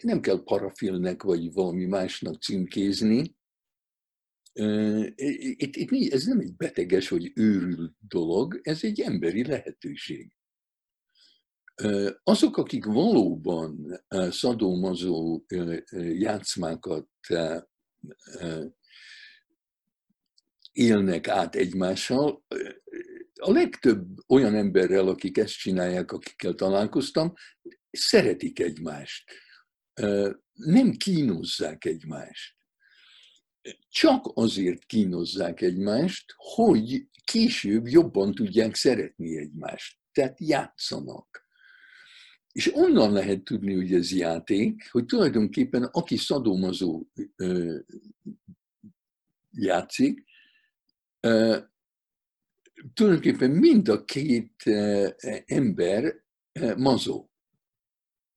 nem 0.00 0.20
kell 0.20 0.42
parafilnek 0.44 1.22
vagy 1.22 1.52
valami 1.52 1.84
másnak 1.84 2.42
címkézni. 2.42 3.36
Itt, 5.14 5.76
itt, 5.76 6.12
ez 6.12 6.24
nem 6.24 6.40
egy 6.40 6.54
beteges 6.54 7.08
vagy 7.08 7.32
őrült 7.34 7.96
dolog, 8.08 8.60
ez 8.62 8.84
egy 8.84 9.00
emberi 9.00 9.46
lehetőség. 9.46 10.32
Azok, 12.22 12.56
akik 12.56 12.84
valóban 12.84 14.04
szadómazó 14.30 15.44
játszmákat 16.12 17.08
élnek 20.72 21.28
át 21.28 21.54
egymással, 21.54 22.44
a 23.40 23.50
legtöbb 23.50 24.06
olyan 24.28 24.54
emberrel, 24.54 25.08
akik 25.08 25.38
ezt 25.38 25.58
csinálják, 25.58 26.12
akikkel 26.12 26.54
találkoztam, 26.54 27.32
szeretik 27.90 28.60
egymást. 28.60 29.30
Nem 30.52 30.92
kínozzák 30.96 31.84
egymást. 31.84 32.56
Csak 33.88 34.30
azért 34.34 34.84
kínozzák 34.84 35.60
egymást, 35.60 36.34
hogy 36.36 37.08
később 37.24 37.86
jobban 37.86 38.34
tudják 38.34 38.74
szeretni 38.74 39.36
egymást. 39.36 39.98
Tehát 40.12 40.40
játszanak. 40.40 41.44
És 42.52 42.74
onnan 42.74 43.12
lehet 43.12 43.42
tudni, 43.42 43.74
hogy 43.74 43.94
ez 43.94 44.12
játék, 44.12 44.90
hogy 44.90 45.04
tulajdonképpen 45.04 45.84
aki 45.84 46.16
szadomazó 46.16 47.06
játszik, 49.50 50.24
tulajdonképpen 52.94 53.50
mind 53.50 53.88
a 53.88 54.04
két 54.04 54.62
ember 55.44 56.24
mazó. 56.76 57.30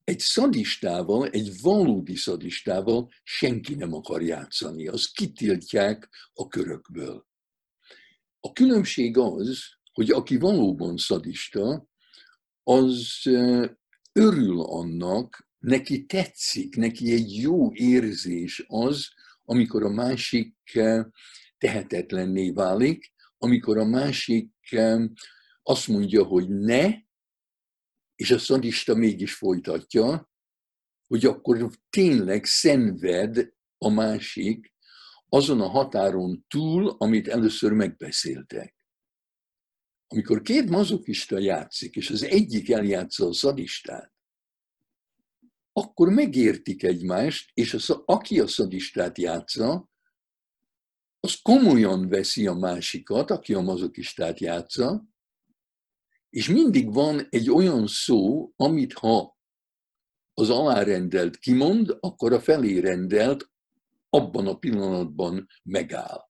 Egy 0.09 0.19
szadistával, 0.19 1.27
egy 1.27 1.61
valódi 1.61 2.15
szadistával 2.15 3.09
senki 3.23 3.75
nem 3.75 3.93
akar 3.93 4.21
játszani, 4.21 4.87
azt 4.87 5.11
kitiltják 5.13 6.09
a 6.33 6.47
körökből. 6.47 7.25
A 8.39 8.51
különbség 8.53 9.17
az, 9.17 9.59
hogy 9.93 10.11
aki 10.11 10.37
valóban 10.37 10.97
szadista, 10.97 11.87
az 12.63 13.21
örül 14.11 14.61
annak, 14.61 15.47
neki 15.59 16.05
tetszik, 16.05 16.75
neki 16.75 17.11
egy 17.11 17.35
jó 17.35 17.73
érzés 17.73 18.63
az, 18.67 19.07
amikor 19.45 19.83
a 19.83 19.89
másik 19.89 20.55
tehetetlenné 21.57 22.51
válik, 22.51 23.13
amikor 23.37 23.77
a 23.77 23.85
másik 23.85 24.51
azt 25.63 25.87
mondja, 25.87 26.23
hogy 26.23 26.49
ne, 26.49 26.93
és 28.19 28.31
a 28.31 28.39
szadista 28.39 28.95
mégis 28.95 29.33
folytatja, 29.33 30.31
hogy 31.07 31.25
akkor 31.25 31.69
tényleg 31.89 32.45
szenved 32.45 33.53
a 33.77 33.89
másik 33.89 34.73
azon 35.29 35.61
a 35.61 35.67
határon 35.67 36.45
túl, 36.47 36.95
amit 36.97 37.27
először 37.27 37.71
megbeszéltek. 37.71 38.75
Amikor 40.07 40.41
két 40.41 40.69
mazokista 40.69 41.37
játszik, 41.37 41.95
és 41.95 42.09
az 42.09 42.23
egyik 42.23 42.71
eljátsza 42.71 43.27
a 43.27 43.33
szadistát, 43.33 44.13
akkor 45.71 46.09
megértik 46.09 46.83
egymást, 46.83 47.51
és 47.53 47.73
az, 47.73 47.89
aki 48.05 48.39
a 48.39 48.47
szadistát 48.47 49.17
játsza, 49.17 49.89
az 51.19 51.35
komolyan 51.41 52.09
veszi 52.09 52.47
a 52.47 52.53
másikat, 52.53 53.31
aki 53.31 53.53
a 53.53 53.61
mazokistát 53.61 54.39
játsza, 54.39 55.08
és 56.29 56.49
mindig 56.49 56.93
van 56.93 57.27
egy 57.29 57.49
olyan 57.49 57.87
szó, 57.87 58.51
amit 58.55 58.93
ha 58.93 59.37
az 60.33 60.49
alárendelt 60.49 61.37
kimond, 61.37 61.97
akkor 61.99 62.33
a 62.33 62.39
felé 62.39 62.79
rendelt 62.79 63.49
abban 64.09 64.47
a 64.47 64.57
pillanatban 64.57 65.47
megáll. 65.63 66.29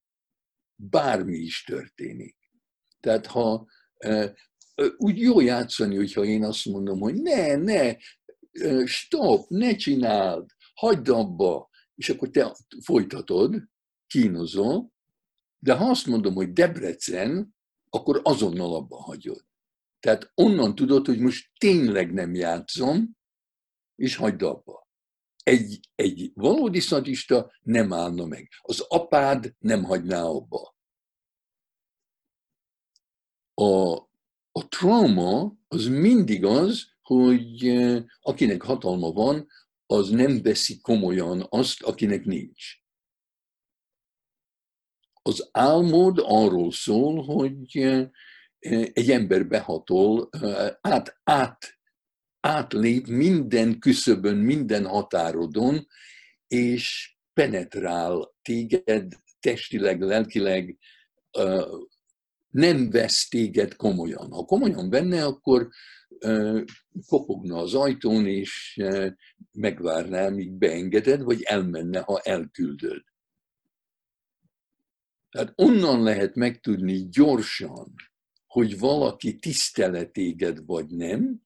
Bármi 0.75 1.37
is 1.37 1.63
történik. 1.63 2.37
Tehát 2.99 3.25
ha 3.25 3.67
úgy 4.97 5.19
jó 5.19 5.39
játszani, 5.39 5.95
hogyha 5.95 6.23
én 6.23 6.43
azt 6.43 6.65
mondom, 6.65 6.99
hogy 6.99 7.21
ne, 7.21 7.55
ne, 7.55 7.95
stop, 8.85 9.49
ne 9.49 9.75
csináld, 9.75 10.49
hagyd 10.73 11.09
abba, 11.09 11.69
és 11.95 12.09
akkor 12.09 12.29
te 12.29 12.55
folytatod, 12.83 13.63
kínozol, 14.07 14.91
de 15.59 15.73
ha 15.73 15.89
azt 15.89 16.05
mondom, 16.05 16.33
hogy 16.33 16.53
Debrecen, 16.53 17.55
akkor 17.89 18.21
azonnal 18.23 18.75
abba 18.75 19.01
hagyod. 19.01 19.45
Tehát 19.99 20.31
onnan 20.35 20.75
tudod, 20.75 21.05
hogy 21.05 21.19
most 21.19 21.51
tényleg 21.57 22.13
nem 22.13 22.33
játszom, 22.33 23.17
és 23.95 24.15
hagyd 24.15 24.41
abba. 24.41 24.87
Egy, 25.43 25.79
egy 25.95 26.31
valódi 26.33 26.79
szadista 26.79 27.51
nem 27.61 27.93
állna 27.93 28.25
meg. 28.25 28.49
Az 28.61 28.79
apád 28.79 29.55
nem 29.59 29.83
hagyná 29.83 30.23
abba. 30.23 30.75
A, 33.53 33.93
a 34.51 34.67
trauma 34.67 35.57
az 35.67 35.87
mindig 35.87 36.45
az, 36.45 36.87
hogy 37.01 37.67
eh, 37.67 38.03
akinek 38.21 38.61
hatalma 38.61 39.11
van, 39.11 39.47
az 39.85 40.09
nem 40.09 40.41
veszi 40.41 40.79
komolyan 40.79 41.45
azt, 41.49 41.83
akinek 41.83 42.25
nincs. 42.25 42.77
Az 45.21 45.49
álmod 45.51 46.19
arról 46.23 46.71
szól, 46.71 47.23
hogy 47.23 47.77
eh, 47.77 48.09
egy 48.93 49.11
ember 49.11 49.47
behatol, 49.47 50.29
eh, 50.31 50.69
át, 50.81 51.19
át, 51.23 51.79
átlép 52.39 53.07
minden 53.07 53.79
küszöbön, 53.79 54.37
minden 54.37 54.85
határodon, 54.85 55.87
és 56.47 57.15
penetrál 57.33 58.35
téged 58.41 59.13
testileg, 59.39 60.01
lelkileg, 60.01 60.77
nem 62.49 62.89
vesz 62.89 63.27
téged 63.27 63.75
komolyan. 63.75 64.31
Ha 64.31 64.45
komolyan 64.45 64.89
venne, 64.89 65.25
akkor 65.25 65.69
kopogna 67.07 67.57
az 67.57 67.73
ajtón, 67.73 68.27
és 68.27 68.81
megvárná, 69.51 70.29
míg 70.29 70.51
beengeded, 70.51 71.21
vagy 71.21 71.41
elmenne, 71.41 71.99
ha 71.99 72.19
elküldöd. 72.19 73.03
Tehát 75.29 75.53
onnan 75.55 76.03
lehet 76.03 76.35
megtudni 76.35 77.09
gyorsan, 77.09 77.93
hogy 78.49 78.79
valaki 78.79 79.35
tiszteletéged 79.35 80.65
vagy 80.65 80.89
nem, 80.89 81.41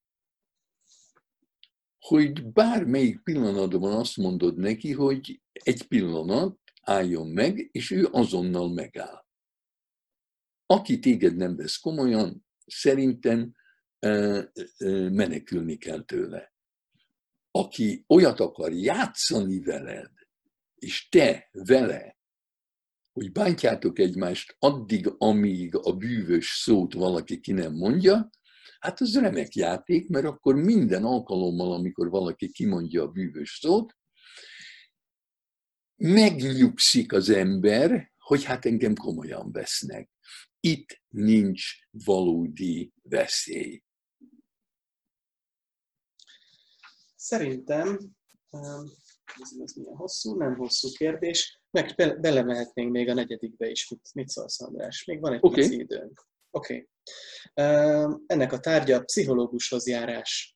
hogy 1.99 2.45
bármelyik 2.45 3.23
pillanatban 3.23 3.91
azt 3.93 4.17
mondod 4.17 4.57
neki, 4.57 4.91
hogy 4.91 5.41
egy 5.51 5.87
pillanat, 5.87 6.57
álljon 6.81 7.27
meg, 7.27 7.69
és 7.71 7.91
ő 7.91 8.07
azonnal 8.11 8.73
megáll. 8.73 9.25
Aki 10.65 10.99
téged 10.99 11.35
nem 11.35 11.55
vesz 11.55 11.77
komolyan, 11.77 12.45
szerintem 12.65 13.55
menekülni 15.11 15.77
kell 15.77 16.03
tőle. 16.03 16.53
Aki 17.51 18.03
olyat 18.07 18.39
akar 18.39 18.73
játszani 18.73 19.59
veled, 19.59 20.11
és 20.75 21.09
te 21.09 21.49
vele, 21.51 22.17
hogy 23.13 23.31
bántjátok 23.31 23.99
egymást 23.99 24.55
addig, 24.59 25.13
amíg 25.17 25.75
a 25.75 25.95
bűvös 25.95 26.47
szót 26.47 26.93
valaki 26.93 27.39
ki 27.39 27.51
nem 27.51 27.73
mondja, 27.73 28.29
hát 28.79 29.01
az 29.01 29.19
remek 29.19 29.55
játék, 29.55 30.09
mert 30.09 30.25
akkor 30.25 30.55
minden 30.55 31.03
alkalommal, 31.03 31.73
amikor 31.73 32.09
valaki 32.09 32.51
kimondja 32.51 33.03
a 33.03 33.07
bűvös 33.07 33.57
szót, 33.61 33.97
megnyugszik 35.95 37.13
az 37.13 37.29
ember, 37.29 38.11
hogy 38.17 38.43
hát 38.43 38.65
engem 38.65 38.95
komolyan 38.95 39.51
vesznek. 39.51 40.09
Itt 40.59 41.01
nincs 41.09 41.63
valódi 41.91 42.93
veszély. 43.01 43.83
Szerintem, 47.15 47.99
ez, 49.41 49.51
ez 49.63 49.73
milyen 49.73 49.95
hosszú, 49.95 50.37
nem 50.37 50.55
hosszú 50.55 50.89
kérdés, 50.89 51.61
meg 51.71 51.93
be, 51.95 52.15
belemehetnénk 52.15 52.91
még 52.91 53.09
a 53.09 53.13
negyedikbe 53.13 53.69
is. 53.69 53.89
Mit, 53.89 54.09
mit 54.13 54.29
szólsz, 54.29 54.61
András? 54.61 55.05
Még 55.05 55.19
van 55.19 55.33
egy 55.33 55.39
okay. 55.41 55.63
pici 55.63 55.79
időnk. 55.79 56.27
Oké. 56.51 56.87
Okay. 57.53 58.17
Ennek 58.25 58.51
a 58.51 58.59
tárgya 58.59 59.03
pszichológushoz 59.03 59.87
járás. 59.87 60.52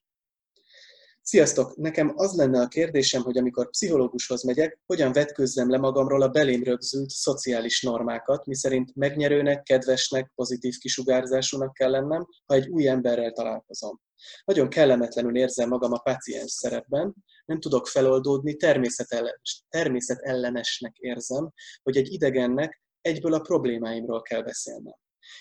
Sziasztok! 1.30 1.76
Nekem 1.76 2.14
az 2.16 2.36
lenne 2.36 2.62
a 2.62 2.68
kérdésem, 2.68 3.22
hogy 3.22 3.38
amikor 3.38 3.70
pszichológushoz 3.70 4.44
megyek, 4.44 4.80
hogyan 4.86 5.12
vetkőzzem 5.12 5.70
le 5.70 5.78
magamról 5.78 6.22
a 6.22 6.28
belém 6.30 6.64
rögzült 6.64 7.10
szociális 7.10 7.82
normákat, 7.82 8.46
miszerint 8.46 8.96
megnyerőnek, 8.96 9.64
kedvesnek, 9.64 10.32
pozitív 10.36 10.78
kisugárzásúnak 10.78 11.74
kell 11.74 11.90
lennem, 11.90 12.28
ha 12.46 12.54
egy 12.54 12.68
új 12.70 12.88
emberrel 12.88 13.32
találkozom. 13.32 14.02
Nagyon 14.46 14.70
kellemetlenül 14.70 15.38
érzem 15.38 15.70
magam 15.70 15.94
a 15.94 16.00
paciens 16.00 16.52
szerepben, 16.52 17.16
nem 17.46 17.60
tudok 17.60 17.88
feloldódni, 17.88 18.56
természetellenes, 18.56 19.64
természetellenesnek 19.70 20.96
érzem, 20.98 21.52
hogy 21.84 21.98
egy 21.98 22.12
idegennek 22.12 22.82
egyből 23.02 23.34
a 23.34 23.40
problémáimról 23.40 24.22
kell 24.22 24.42
beszélnem. 24.42 24.96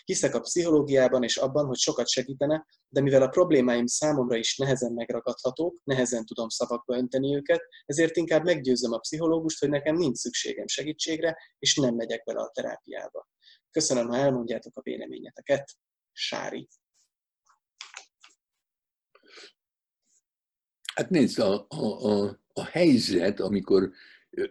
Hiszek 0.05 0.35
a 0.35 0.40
pszichológiában 0.40 1.22
és 1.22 1.37
abban, 1.37 1.66
hogy 1.66 1.79
sokat 1.79 2.09
segítene, 2.09 2.66
de 2.88 3.01
mivel 3.01 3.22
a 3.22 3.29
problémáim 3.29 3.87
számomra 3.87 4.37
is 4.37 4.57
nehezen 4.57 4.92
megragadhatók, 4.92 5.81
nehezen 5.85 6.25
tudom 6.25 6.49
szavakba 6.49 6.96
önteni 6.96 7.35
őket, 7.37 7.62
ezért 7.85 8.16
inkább 8.16 8.44
meggyőzöm 8.44 8.92
a 8.92 8.99
pszichológust, 8.99 9.61
hogy 9.61 9.68
nekem 9.68 9.96
nincs 9.96 10.16
szükségem 10.16 10.66
segítségre, 10.66 11.37
és 11.59 11.77
nem 11.77 11.94
megyek 11.94 12.25
bele 12.25 12.40
a 12.40 12.51
terápiába. 12.55 13.29
Köszönöm, 13.70 14.09
ha 14.09 14.16
elmondjátok 14.16 14.77
a 14.77 14.83
véleményeteket. 14.83 15.77
Sári. 16.12 16.68
Hát 20.94 21.11
nézd, 21.11 21.38
a, 21.38 21.66
a, 21.68 22.11
a, 22.11 22.40
a 22.53 22.64
helyzet, 22.64 23.40
amikor 23.40 23.90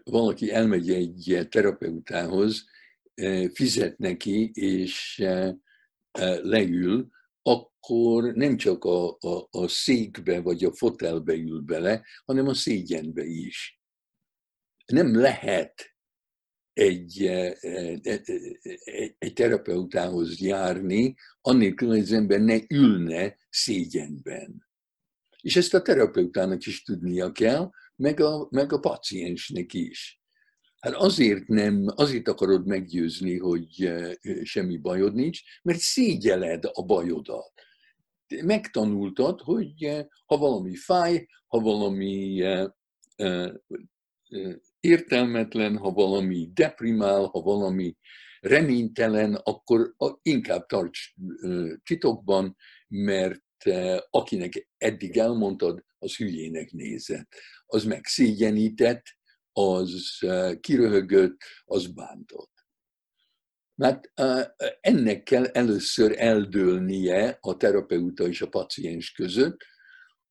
valaki 0.04 0.52
elmegy 0.52 0.90
egy 0.90 1.48
terapeutához, 1.50 2.66
fizet 3.54 3.98
neki, 3.98 4.52
és 4.54 5.24
leül, 6.42 7.10
akkor 7.42 8.34
nem 8.34 8.58
csak 8.58 8.84
a, 8.84 9.18
a, 9.20 9.48
a 9.52 9.68
székbe 9.68 10.42
vagy 10.42 10.64
a 10.64 10.74
fotelbe 10.74 11.34
ül 11.34 11.62
bele, 11.62 12.06
hanem 12.26 12.48
a 12.48 12.54
szégyenbe 12.54 13.24
is. 13.24 13.80
Nem 14.86 15.16
lehet 15.16 15.96
egy, 16.74 17.26
egy, 18.02 18.08
egy 19.18 19.34
terapeutához 19.34 20.40
járni, 20.40 21.16
annélkül, 21.42 21.88
hogy 21.88 22.00
az 22.00 22.12
ember 22.12 22.40
ne 22.40 22.58
ülne 22.70 23.38
szégyenben. 23.50 24.68
És 25.42 25.56
ezt 25.56 25.74
a 25.74 25.82
terapeutának 25.82 26.66
is 26.66 26.84
tudnia 26.84 27.32
kell, 27.32 27.70
meg 27.96 28.20
a, 28.20 28.48
meg 28.52 28.74
a 28.74 28.80
paciensnek 28.80 29.74
is. 29.74 30.22
Hát 30.86 30.94
azért 30.94 31.48
nem, 31.48 31.86
azért 31.96 32.28
akarod 32.28 32.66
meggyőzni, 32.66 33.38
hogy 33.38 33.94
semmi 34.44 34.78
bajod 34.78 35.14
nincs, 35.14 35.42
mert 35.62 35.80
szégyeled 35.80 36.64
a 36.74 36.86
bajodat. 36.86 37.54
Megtanultad, 38.44 39.42
hogy 39.42 40.06
ha 40.26 40.38
valami 40.38 40.76
fáj, 40.76 41.28
ha 41.48 41.60
valami 41.60 42.44
értelmetlen, 44.80 45.78
ha 45.78 45.92
valami 45.92 46.50
deprimál, 46.54 47.24
ha 47.26 47.42
valami 47.42 47.98
reménytelen, 48.40 49.34
akkor 49.34 49.96
inkább 50.22 50.66
tarts 50.66 51.14
titokban, 51.84 52.56
mert 52.88 53.44
akinek 54.10 54.70
eddig 54.78 55.18
elmondtad, 55.18 55.84
az 56.00 56.16
hülyének 56.16 56.72
nézett. 56.72 57.36
Az 57.66 57.84
megszégyenített, 57.84 59.04
az 59.58 60.20
kiröhögött, 60.60 61.38
az 61.66 61.88
bántott. 61.88 62.52
Mert 63.76 64.12
ennek 64.82 65.24
kell 65.24 65.46
először 65.46 66.16
eldőlnie 66.18 67.38
a 67.42 67.58
terapeuta 67.58 68.28
és 68.28 68.42
a 68.42 68.50
paciens 68.50 69.12
között, 69.12 69.58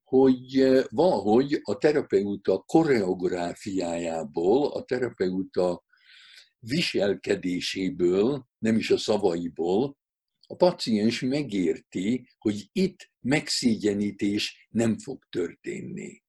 hogy 0.03 0.83
valahogy 0.89 1.61
a 1.63 1.79
terapeuta 1.79 2.59
koreográfiájából, 2.59 4.73
a 4.73 4.85
terapeuta 4.85 5.85
viselkedéséből, 6.59 8.47
nem 8.59 8.77
is 8.77 8.91
a 8.91 8.99
szavaiból, 8.99 9.99
a 10.47 10.57
paciens 10.57 11.21
megérti, 11.21 12.29
hogy 12.39 12.69
itt 12.73 13.11
megszégyenítés 13.21 14.69
nem 14.71 14.99
fog 14.99 15.25
történni. 15.31 16.24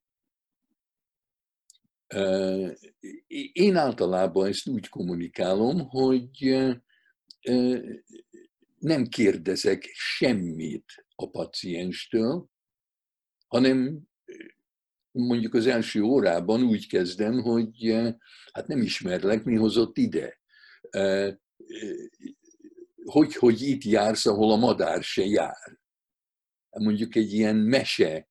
Én 3.52 3.76
általában 3.76 4.48
ezt 4.48 4.68
úgy 4.68 4.90
kommunikálom, 4.90 5.88
hogy 5.90 6.58
nem 8.80 9.06
kérdezek 9.08 9.90
semmit 9.94 11.06
a 11.16 11.30
pacienstől, 11.30 12.50
hanem 13.48 14.02
mondjuk 15.12 15.54
az 15.54 15.68
első 15.68 16.02
órában 16.02 16.64
úgy 16.64 16.88
kezdem, 16.88 17.42
hogy 17.42 17.92
hát 18.52 18.68
nem 18.68 18.82
ismerlek, 18.82 19.44
mi 19.44 19.56
hozott 19.56 19.98
ide. 19.98 20.40
Hogy, 23.04 23.36
hogy 23.36 23.62
itt 23.62 23.84
jársz, 23.84 24.26
ahol 24.26 24.52
a 24.52 24.56
madár 24.56 25.04
se 25.04 25.26
jár. 25.26 25.80
Mondjuk 26.70 27.16
egy 27.16 27.34
ilyen 27.34 27.56
mese 27.56 28.28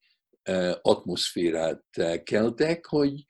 atmoszférát 0.83 1.85
keltek, 2.23 2.87
hogy 2.87 3.25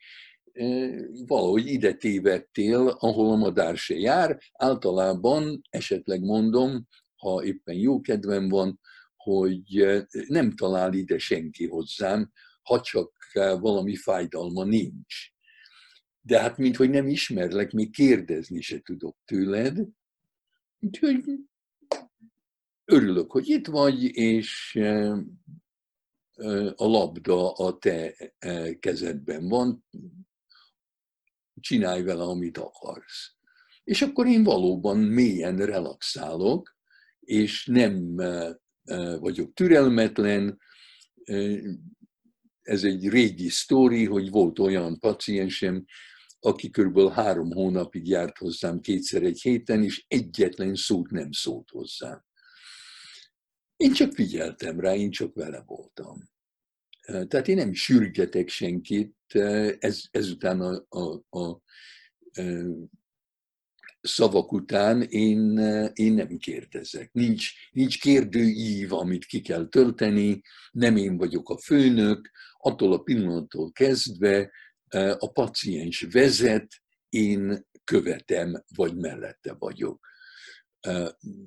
valahogy 1.25 1.67
ide 1.67 1.93
tévedtél, 1.93 2.87
ahol 2.87 3.31
a 3.31 3.35
madár 3.35 3.77
se 3.77 3.95
jár. 3.95 4.39
Általában 4.53 5.61
esetleg 5.69 6.21
mondom, 6.21 6.87
ha 7.15 7.43
éppen 7.43 7.75
jó 7.75 8.01
kedvem 8.01 8.49
van, 8.49 8.79
hogy 9.15 9.85
nem 10.27 10.51
talál 10.51 10.93
ide 10.93 11.17
senki 11.17 11.67
hozzám, 11.67 12.31
ha 12.61 12.81
csak 12.81 13.13
valami 13.59 13.95
fájdalma 13.95 14.63
nincs. 14.63 15.15
De 16.21 16.39
hát, 16.39 16.57
mint 16.57 16.75
hogy 16.75 16.89
nem 16.89 17.07
ismerlek, 17.07 17.71
még 17.71 17.91
kérdezni 17.91 18.61
se 18.61 18.81
tudok 18.81 19.17
tőled. 19.25 19.87
Úgyhogy 20.79 21.23
örülök, 22.85 23.31
hogy 23.31 23.49
itt 23.49 23.67
vagy, 23.67 24.03
és 24.03 24.79
a 26.75 26.85
labda 26.85 27.51
a 27.51 27.77
te 27.77 28.15
kezedben 28.79 29.47
van, 29.47 29.85
csinálj 31.65 32.03
vele, 32.03 32.23
amit 32.23 32.57
akarsz. 32.57 33.33
És 33.83 34.01
akkor 34.01 34.27
én 34.27 34.43
valóban 34.43 34.97
mélyen 34.97 35.57
relaxálok, 35.57 36.75
és 37.19 37.65
nem 37.65 38.15
vagyok 39.19 39.53
türelmetlen. 39.53 40.59
Ez 42.61 42.83
egy 42.83 43.09
régi 43.09 43.49
sztori, 43.49 44.05
hogy 44.05 44.29
volt 44.29 44.59
olyan 44.59 44.99
paciensem, 44.99 45.85
aki 46.39 46.69
kb. 46.69 47.09
három 47.11 47.51
hónapig 47.51 48.07
járt 48.07 48.37
hozzám 48.37 48.79
kétszer 48.79 49.23
egy 49.23 49.41
héten, 49.41 49.83
és 49.83 50.05
egyetlen 50.07 50.75
szót 50.75 51.09
nem 51.09 51.31
szólt 51.31 51.69
hozzám. 51.69 52.25
Én 53.75 53.93
csak 53.93 54.13
figyeltem 54.13 54.79
rá, 54.79 54.95
én 54.95 55.11
csak 55.11 55.35
vele 55.35 55.63
voltam. 55.65 56.33
Tehát 57.05 57.47
én 57.47 57.55
nem 57.55 57.73
sürgetek 57.73 58.49
senkit, 58.49 59.15
ez, 59.79 60.01
ezután 60.11 60.61
a, 60.61 60.85
a, 60.89 61.39
a, 61.39 61.61
szavak 64.01 64.51
után 64.51 65.01
én, 65.01 65.57
én 65.93 66.13
nem 66.13 66.37
kérdezek. 66.37 67.11
Nincs, 67.11 67.51
nincs 67.71 67.99
kérdőív, 67.99 68.93
amit 68.93 69.25
ki 69.25 69.41
kell 69.41 69.67
tölteni, 69.67 70.41
nem 70.71 70.97
én 70.97 71.17
vagyok 71.17 71.49
a 71.49 71.57
főnök, 71.57 72.31
attól 72.57 72.93
a 72.93 72.97
pillanattól 72.97 73.71
kezdve 73.71 74.51
a 75.17 75.31
paciens 75.31 76.07
vezet, 76.11 76.67
én 77.09 77.67
követem, 77.83 78.63
vagy 78.75 78.95
mellette 78.95 79.53
vagyok. 79.59 80.07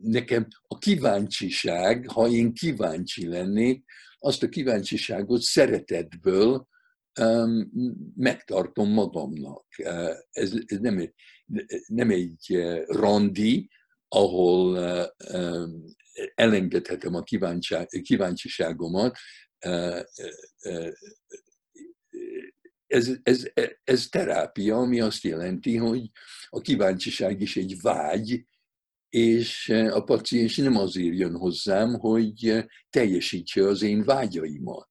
Nekem 0.03 0.47
a 0.63 0.79
kíváncsiság, 0.79 2.11
ha 2.11 2.29
én 2.29 2.53
kíváncsi 2.53 3.27
lennék, 3.27 3.85
azt 4.19 4.43
a 4.43 4.49
kíváncsiságot 4.49 5.41
szeretetből 5.41 6.69
megtartom 8.15 8.93
magamnak. 8.93 9.67
Ez, 10.31 10.53
ez 10.67 10.79
nem, 10.79 10.99
egy, 10.99 11.15
nem 11.87 12.11
egy 12.11 12.63
randi, 12.87 13.71
ahol 14.09 14.79
elengedhetem 16.35 17.15
a 17.15 17.23
kíváncsiságomat. 18.03 19.17
Ez, 22.87 23.11
ez, 23.23 23.51
ez 23.85 24.07
terápia, 24.09 24.77
ami 24.77 25.01
azt 25.01 25.23
jelenti, 25.23 25.77
hogy 25.77 26.11
a 26.49 26.61
kíváncsiság 26.61 27.41
is 27.41 27.57
egy 27.57 27.81
vágy, 27.81 28.47
és 29.09 29.69
a 29.91 30.01
paciens 30.03 30.57
nem 30.57 30.77
azért 30.77 31.17
jön 31.17 31.37
hozzám, 31.37 31.95
hogy 31.99 32.67
teljesítse 32.91 33.67
az 33.67 33.83
én 33.83 34.05
vágyaimat. 34.05 34.89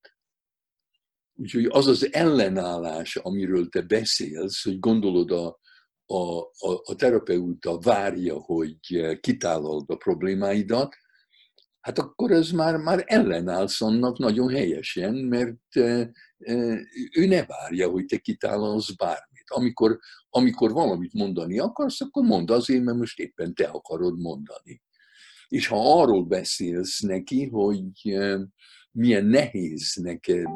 Úgyhogy 1.33 1.65
az 1.65 1.87
az 1.87 2.13
ellenállás, 2.13 3.15
amiről 3.15 3.69
te 3.69 3.81
beszélsz, 3.81 4.63
hogy 4.63 4.79
gondolod 4.79 5.31
a, 5.31 5.59
a, 6.05 6.39
a, 6.39 6.81
a 6.83 6.95
terapeuta 6.95 7.79
várja, 7.79 8.35
hogy 8.39 8.77
kitállald 9.19 9.89
a 9.89 9.95
problémáidat, 9.95 10.95
hát 11.79 11.99
akkor 11.99 12.31
ez 12.31 12.51
már, 12.51 12.77
már 12.77 13.03
ellenállsz 13.05 13.81
annak 13.81 14.17
nagyon 14.17 14.49
helyesen, 14.49 15.13
mert 15.13 15.75
ő 17.11 17.25
ne 17.25 17.45
várja, 17.45 17.89
hogy 17.89 18.05
te 18.05 18.17
kitállalsz 18.17 18.91
bármit. 18.91 19.26
Amikor, 19.49 19.99
amikor 20.29 20.71
valamit 20.71 21.13
mondani 21.13 21.59
akarsz, 21.59 22.01
akkor 22.01 22.23
mondd 22.23 22.51
azért, 22.51 22.83
mert 22.83 22.97
most 22.97 23.19
éppen 23.19 23.53
te 23.53 23.65
akarod 23.65 24.19
mondani. 24.19 24.81
És 25.47 25.67
ha 25.67 26.01
arról 26.01 26.25
beszélsz 26.25 26.99
neki, 26.99 27.45
hogy 27.45 28.17
milyen 28.91 29.25
nehéz 29.25 29.95
neked 30.01 30.47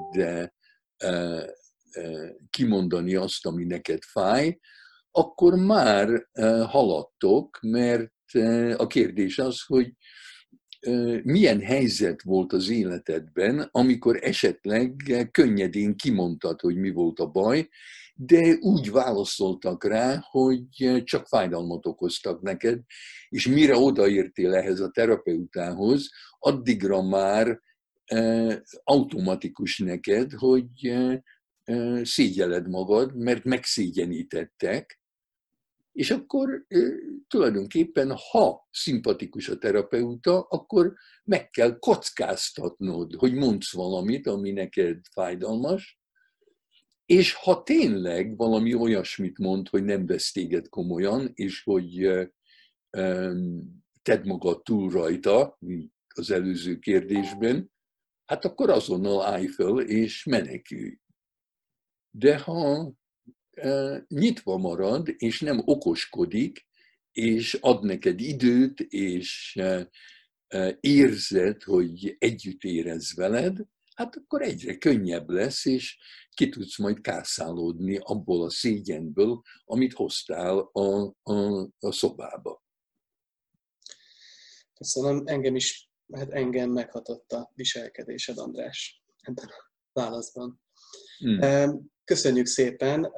kimondani 2.50 3.16
azt, 3.16 3.46
ami 3.46 3.64
neked 3.64 4.04
fáj, 4.04 4.60
akkor 5.12 5.56
már 5.56 6.30
haladtok, 6.68 7.60
mert 7.62 8.12
a 8.76 8.88
kérdés 8.88 9.40
az, 9.40 9.62
hogy 9.66 9.94
milyen 11.24 11.62
helyzet 11.62 12.22
volt 12.22 12.54
az 12.54 12.70
életedben, 12.70 13.70
amikor 13.72 14.20
esetleg 14.22 14.96
könnyedén 15.32 15.96
kimondtad, 15.96 16.60
hogy 16.62 16.76
mi 16.76 16.90
volt 16.90 17.20
a 17.20 17.28
baj, 17.28 17.70
de 18.26 18.58
úgy 18.60 18.92
válaszoltak 18.92 19.84
rá, 19.84 20.24
hogy 20.30 20.66
csak 21.04 21.28
fájdalmat 21.28 21.86
okoztak 21.86 22.42
neked, 22.42 22.80
és 23.30 23.48
mire 23.48 23.78
odaértél 23.78 24.54
ehhez 24.54 24.80
a 24.80 24.90
terapeutához, 24.90 26.10
addigra 26.40 27.02
már 27.02 27.60
automatikus 28.84 29.80
neked, 29.80 30.32
hogy 30.32 30.70
szégyeled 32.02 32.70
magad, 32.70 33.16
mert 33.16 33.44
megszégyenítettek, 33.44 35.00
és 35.92 36.12
akkor 36.12 36.66
tulajdonképpen, 37.28 38.16
ha 38.32 38.68
szimpatikus 38.72 39.50
a 39.50 39.58
terapeuta, 39.58 40.42
akkor 40.42 40.94
meg 41.24 41.50
kell 41.50 41.80
kockáztatnod, 41.80 43.14
hogy 43.14 43.34
mondsz 43.34 43.74
valamit, 43.74 44.28
ami 44.28 44.52
neked 44.52 45.00
fájdalmas, 45.14 46.01
és 47.06 47.34
ha 47.34 47.64
tényleg 47.64 48.38
valami 48.38 48.74
olyasmit 48.74 49.38
mond, 49.38 49.68
hogy 49.70 49.84
nem 49.84 50.06
vesz 50.06 50.32
téged 50.32 50.70
komolyan, 50.70 51.32
és 51.34 51.64
hogy 51.64 52.10
tedd 54.02 54.28
magad 54.28 54.64
túl 54.64 54.92
rajta, 54.92 55.58
az 56.16 56.32
előző 56.32 56.80
kérdésben, 56.80 57.72
hát 58.26 58.46
akkor 58.46 58.70
azonnal 58.70 59.22
állj 59.22 59.48
föl 59.48 59.80
és 59.80 60.24
menekülj. 60.24 60.98
De 62.10 62.38
ha 62.38 62.94
nyitva 64.08 64.58
marad, 64.58 65.14
és 65.18 65.40
nem 65.40 65.62
okoskodik, 65.66 66.68
és 67.12 67.54
ad 67.62 67.84
neked 67.84 68.20
időt, 68.20 68.80
és 68.80 69.60
érzed, 70.80 71.64
hogy 71.64 72.16
együtt 72.20 72.64
érez 72.64 73.16
veled, 73.16 73.58
hát 74.02 74.16
akkor 74.16 74.42
egyre 74.42 74.78
könnyebb 74.78 75.30
lesz, 75.30 75.66
és 75.66 75.98
ki 76.34 76.50
tudsz 76.50 76.78
majd 76.78 77.02
kászálódni 77.02 77.98
abból 77.98 78.46
a 78.46 78.50
szégyenből, 78.50 79.42
amit 79.64 79.94
hoztál 79.94 80.58
a, 80.58 81.16
a, 81.24 81.70
a 81.80 81.92
szobába. 81.92 82.64
Köszönöm, 84.74 85.24
engem 85.26 85.56
is, 85.56 85.90
hát 86.14 86.32
engem 86.32 86.70
meghatott 86.70 87.32
a 87.32 87.52
viselkedésed, 87.56 88.38
András, 88.38 89.04
ebben 89.22 89.46
a 89.46 89.72
válaszban. 89.94 90.62
Hmm. 91.18 91.90
Köszönjük 92.04 92.46
szépen, 92.46 93.12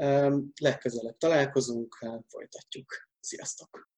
legközelebb 0.59 1.17
találkozunk, 1.17 1.97
folytatjuk. 2.27 2.93
Sziasztok! 3.19 3.92